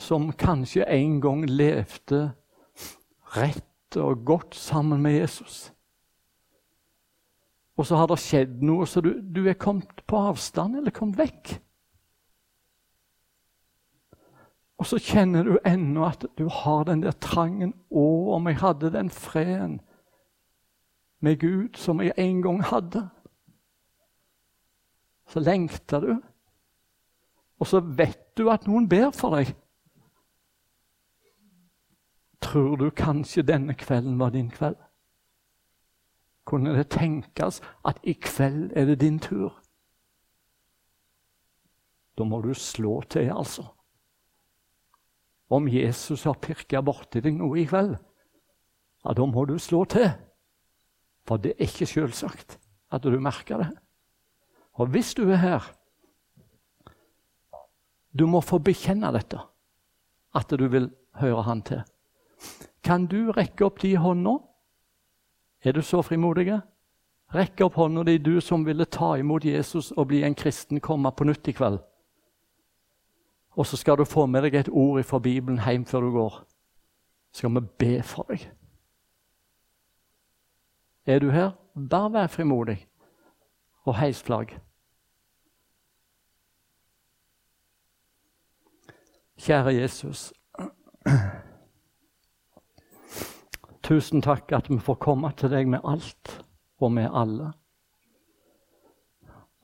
Som 0.01 0.33
kanskje 0.33 0.87
en 0.91 1.21
gang 1.23 1.45
levde 1.49 2.33
rett 3.37 3.97
og 3.97 4.25
godt 4.27 4.55
sammen 4.55 5.03
med 5.03 5.13
Jesus. 5.21 5.73
Og 7.77 7.87
så 7.87 7.99
har 7.99 8.09
det 8.11 8.19
skjedd 8.23 8.63
noe, 8.63 8.87
så 8.87 9.03
du, 9.03 9.13
du 9.19 9.45
er 9.47 9.59
kommet 9.59 10.03
på 10.07 10.19
avstand 10.31 10.79
eller 10.79 10.95
kommet 10.95 11.19
vekk. 11.19 11.55
Og 14.79 14.89
så 14.91 14.99
kjenner 14.99 15.47
du 15.47 15.57
ennå 15.67 16.07
at 16.07 16.27
du 16.39 16.47
har 16.51 16.87
den 16.89 17.05
der 17.05 17.15
trangen. 17.23 17.75
Å, 17.91 18.07
om 18.35 18.51
jeg 18.51 18.61
hadde 18.63 18.93
den 18.95 19.11
freden 19.15 19.79
med 21.21 21.41
Gud 21.41 21.77
som 21.77 22.01
jeg 22.01 22.13
en 22.19 22.43
gang 22.43 22.63
hadde. 22.65 23.09
Så 25.27 25.41
lengter 25.41 26.01
du, 26.01 26.15
og 27.59 27.67
så 27.67 27.81
vet 27.81 28.37
du 28.39 28.51
at 28.51 28.67
noen 28.67 28.89
ber 28.89 29.11
for 29.11 29.37
deg. 29.37 29.55
Tror 32.45 32.77
du 32.77 32.91
kanskje 32.91 33.47
denne 33.47 33.75
kvelden 33.75 34.19
var 34.21 34.35
din 34.35 34.51
kveld? 34.51 34.77
kunne 36.45 36.77
det 36.77 36.91
tenkes 36.93 37.61
at 37.85 38.01
i 38.03 38.13
kveld 38.13 38.73
er 38.77 38.85
det 38.85 39.01
din 39.01 39.19
tur. 39.19 39.61
Da 42.19 42.25
må 42.25 42.41
du 42.41 42.55
slå 42.55 43.03
til, 43.11 43.33
altså. 43.37 43.65
om 45.51 45.69
Jesus 45.69 46.23
har 46.25 46.39
pirka 46.43 46.81
borti 46.81 47.21
deg 47.21 47.37
noe 47.37 47.59
i 47.61 47.67
kveld, 47.69 47.97
ja, 49.05 49.13
da 49.13 49.27
må 49.27 49.45
du 49.45 49.59
slå 49.59 49.85
til. 49.85 50.09
For 51.25 51.41
det 51.41 51.55
er 51.55 51.67
ikke 51.67 51.89
selvsagt 51.89 52.59
at 52.93 53.03
du 53.03 53.17
merker 53.21 53.63
det. 53.63 53.71
Og 54.75 54.91
hvis 54.93 55.15
du 55.15 55.29
er 55.31 55.41
her 55.41 55.73
Du 58.15 58.27
må 58.31 58.41
få 58.41 58.61
bekjenne 58.63 59.11
dette, 59.11 59.41
at 60.35 60.51
du 60.51 60.69
vil 60.71 60.85
høre 61.19 61.43
Han 61.43 61.63
til. 61.63 61.81
Kan 62.85 63.07
du 63.07 63.33
rekke 63.33 63.65
opp 63.67 63.81
de 63.83 63.97
hånda? 63.97 64.37
Er 65.65 65.73
du 65.73 65.83
så 65.83 66.03
frimodig? 66.03 66.61
Rekk 67.35 67.65
opp 67.67 67.75
hånda 67.75 68.05
di, 68.07 68.19
du 68.19 68.41
som 68.41 68.65
ville 68.67 68.85
ta 68.85 69.17
imot 69.19 69.45
Jesus 69.45 69.91
og 69.97 70.13
bli 70.13 70.23
en 70.23 70.35
kristen, 70.35 70.81
komme 70.81 71.11
på 71.11 71.25
nytt 71.25 71.49
i 71.49 71.53
kveld. 71.53 71.81
Og 73.57 73.67
så 73.67 73.77
skal 73.77 73.97
du 73.99 74.05
få 74.05 74.27
med 74.27 74.47
deg 74.47 74.55
et 74.55 74.71
ord 74.71 75.03
fra 75.03 75.19
Bibelen 75.19 75.59
hjem 75.63 75.87
før 75.87 76.07
du 76.07 76.11
går. 76.15 76.37
Så 77.33 77.43
skal 77.43 77.55
vi 77.55 77.67
be 77.79 78.03
for 78.03 78.31
deg. 78.31 78.47
Er 81.07 81.19
du 81.19 81.31
her? 81.31 81.51
Bare 81.91 82.13
vær 82.13 82.27
frimodig 82.27 82.79
og 83.85 83.99
heis 83.99 84.23
flagg. 84.23 84.55
Kjære 89.37 89.75
Jesus. 89.75 90.33
Tusen 93.85 94.23
takk 94.25 94.53
at 94.57 94.71
vi 94.71 94.79
får 94.81 94.97
komme 95.05 95.29
til 95.37 95.53
deg 95.53 95.69
med 95.69 95.85
alt 95.85 96.39
og 96.81 96.93
med 96.97 97.11
alle. 97.13 97.51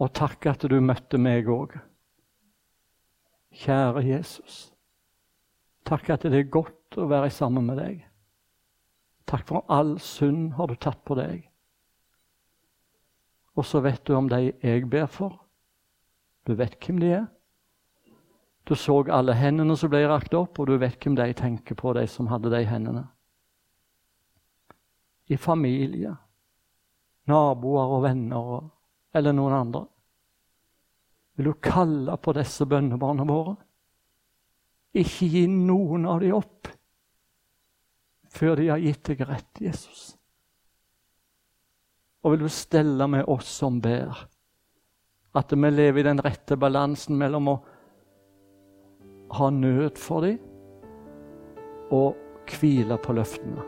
Og 0.01 0.13
takk 0.13 0.47
at 0.47 0.67
du 0.69 0.77
møtte 0.81 1.17
meg 1.19 1.49
òg. 1.49 1.79
Kjære 3.63 4.05
Jesus. 4.05 4.67
Takk 5.89 6.11
at 6.11 6.29
det 6.29 6.37
er 6.37 6.53
godt 6.53 7.01
å 7.01 7.09
være 7.09 7.31
sammen 7.33 7.65
med 7.71 7.81
deg. 7.81 8.10
Takk 9.31 9.47
for 9.47 9.63
all 9.71 9.95
synd 10.03 10.57
har 10.59 10.67
du 10.67 10.75
tatt 10.75 11.05
på 11.07 11.15
deg. 11.15 11.45
Og 13.55 13.67
så 13.67 13.83
vet 13.85 14.03
du 14.07 14.17
om 14.17 14.27
de 14.31 14.49
jeg 14.51 14.89
ber 14.91 15.07
for. 15.11 15.37
Du 16.47 16.57
vet 16.59 16.75
hvem 16.83 16.99
de 16.99 17.13
er. 17.21 17.29
Du 18.67 18.75
så 18.75 18.97
alle 19.11 19.37
hendene 19.39 19.77
som 19.79 19.91
ble 19.93 20.03
rakt 20.09 20.35
opp, 20.35 20.59
og 20.59 20.67
du 20.67 20.77
vet 20.79 20.99
hvem 20.99 21.17
de 21.19 21.29
tenker 21.35 21.79
på, 21.79 21.93
de 21.95 22.07
som 22.11 22.29
hadde 22.31 22.51
de 22.51 22.65
hendene. 22.67 23.05
I 25.31 25.39
familie, 25.39 26.17
naboer 27.31 27.95
og 27.97 28.03
venner 28.03 28.61
eller 29.15 29.35
noen 29.35 29.55
andre. 29.55 29.85
Vil 31.39 31.53
du 31.53 31.63
kalle 31.63 32.17
på 32.19 32.35
disse 32.35 32.67
bønnebarna 32.67 33.27
våre? 33.27 33.55
Ikke 34.91 35.29
gi 35.31 35.47
noen 35.47 36.09
av 36.11 36.19
dem 36.23 36.35
opp 36.35 36.73
før 38.31 38.57
de 38.61 38.69
har 38.71 38.83
gitt 38.83 39.05
deg 39.11 39.25
rett, 39.29 39.63
Jesus. 39.63 40.15
Og 42.23 42.35
vil 42.35 42.45
du 42.45 42.53
stelle 42.53 43.07
med 43.11 43.29
oss 43.33 43.49
som 43.61 43.81
ber, 43.83 44.27
at 45.35 45.53
vi 45.55 45.71
lever 45.71 46.03
i 46.03 46.09
den 46.11 46.23
rette 46.23 46.59
balansen 46.59 47.19
mellom 47.19 47.53
å 47.53 47.57
ha 49.39 49.51
nød 49.55 49.99
for 49.99 50.27
dem 50.27 50.39
og 51.95 52.19
hvile 52.51 52.99
på 53.03 53.15
løftene. 53.15 53.67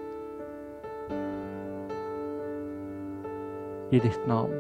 I 3.93 4.01
ditt 4.03 4.27
navn. 4.27 4.55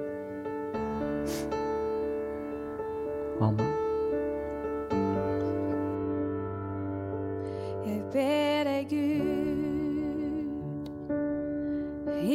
Amen. 3.43 3.82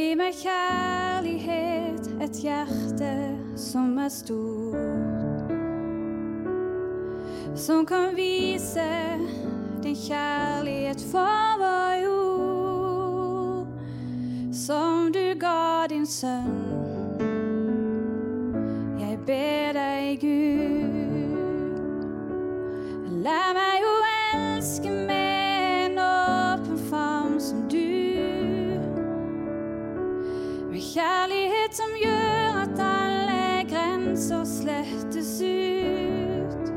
Gi 0.08 0.14
meg 0.16 0.38
kjærlighet, 0.40 2.06
et 2.24 2.38
hjerte 2.40 3.10
som 3.60 3.98
er 4.00 4.08
stort. 4.08 5.50
Som 7.60 7.84
kan 7.86 8.16
vise 8.16 8.88
din 9.84 9.98
kjærlighet 10.00 11.04
for 11.12 11.60
vår 11.60 11.92
jord. 12.06 13.68
Som 14.56 15.12
du 15.12 15.36
ga 15.40 15.88
din 15.92 16.08
sønn. 16.08 16.56
Jeg 19.00 19.20
ber 19.28 19.67
kjærlighet 31.68 31.76
som 31.76 31.92
gjør 32.00 32.62
at 32.62 32.80
alle 32.80 33.70
grenser 33.70 34.44
slettes 34.46 35.42
ut. 35.42 36.70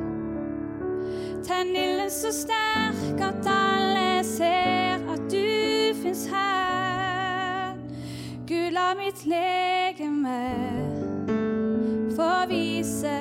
Tenn 1.45 1.77
ilden 1.77 2.11
så 2.11 2.33
sterk 2.33 3.21
at 3.21 3.47
alle 3.47 4.25
ser 4.25 4.99
at 5.13 5.21
du 5.31 5.95
fins 6.03 6.27
her. 6.27 7.77
Gud, 8.49 8.71
la 8.73 8.95
mitt 8.95 9.27
legeme 9.27 10.41
få 12.17 12.49
vise 12.49 13.21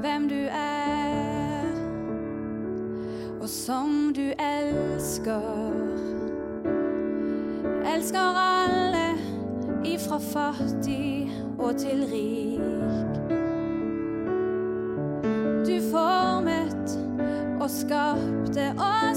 hvem 0.00 0.28
du 0.28 0.48
er. 0.48 1.76
Og 3.40 3.48
som 3.48 4.12
du 4.14 4.32
elsker, 4.38 5.42
elsker 7.94 8.38
alle 8.38 8.91
ifra 10.02 10.18
fattig 10.18 11.30
og 11.58 11.76
til 11.78 12.06
rik. 12.12 12.60
Du 15.66 15.76
formet 15.90 16.98
og 17.60 17.70
skapte 17.70 18.74
oss 18.78 19.11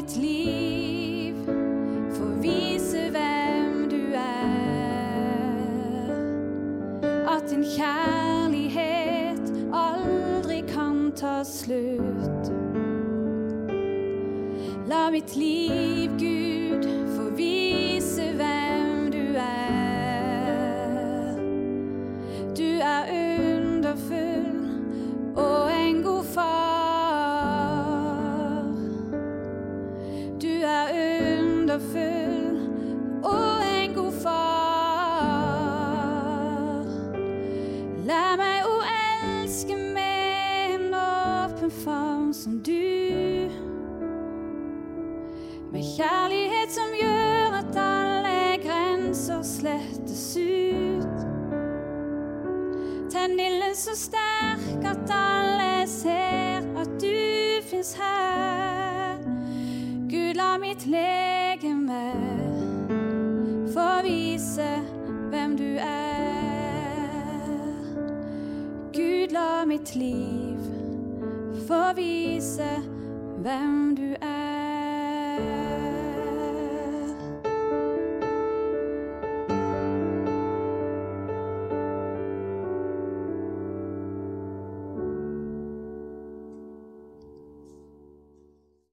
mitt 0.00 0.16
liv 0.16 1.34
få 2.16 2.24
vise 2.42 3.10
hvem 3.10 3.88
du 3.90 4.14
er. 4.14 4.20
At 7.28 7.50
din 7.50 7.64
kjærlighet 7.64 9.52
aldri 9.72 10.60
kan 10.68 11.12
ta 11.16 11.44
slutt. 11.44 12.52
La 14.88 15.10
mitt 15.10 15.36
liv, 15.36 16.10
Gud, 16.18 16.49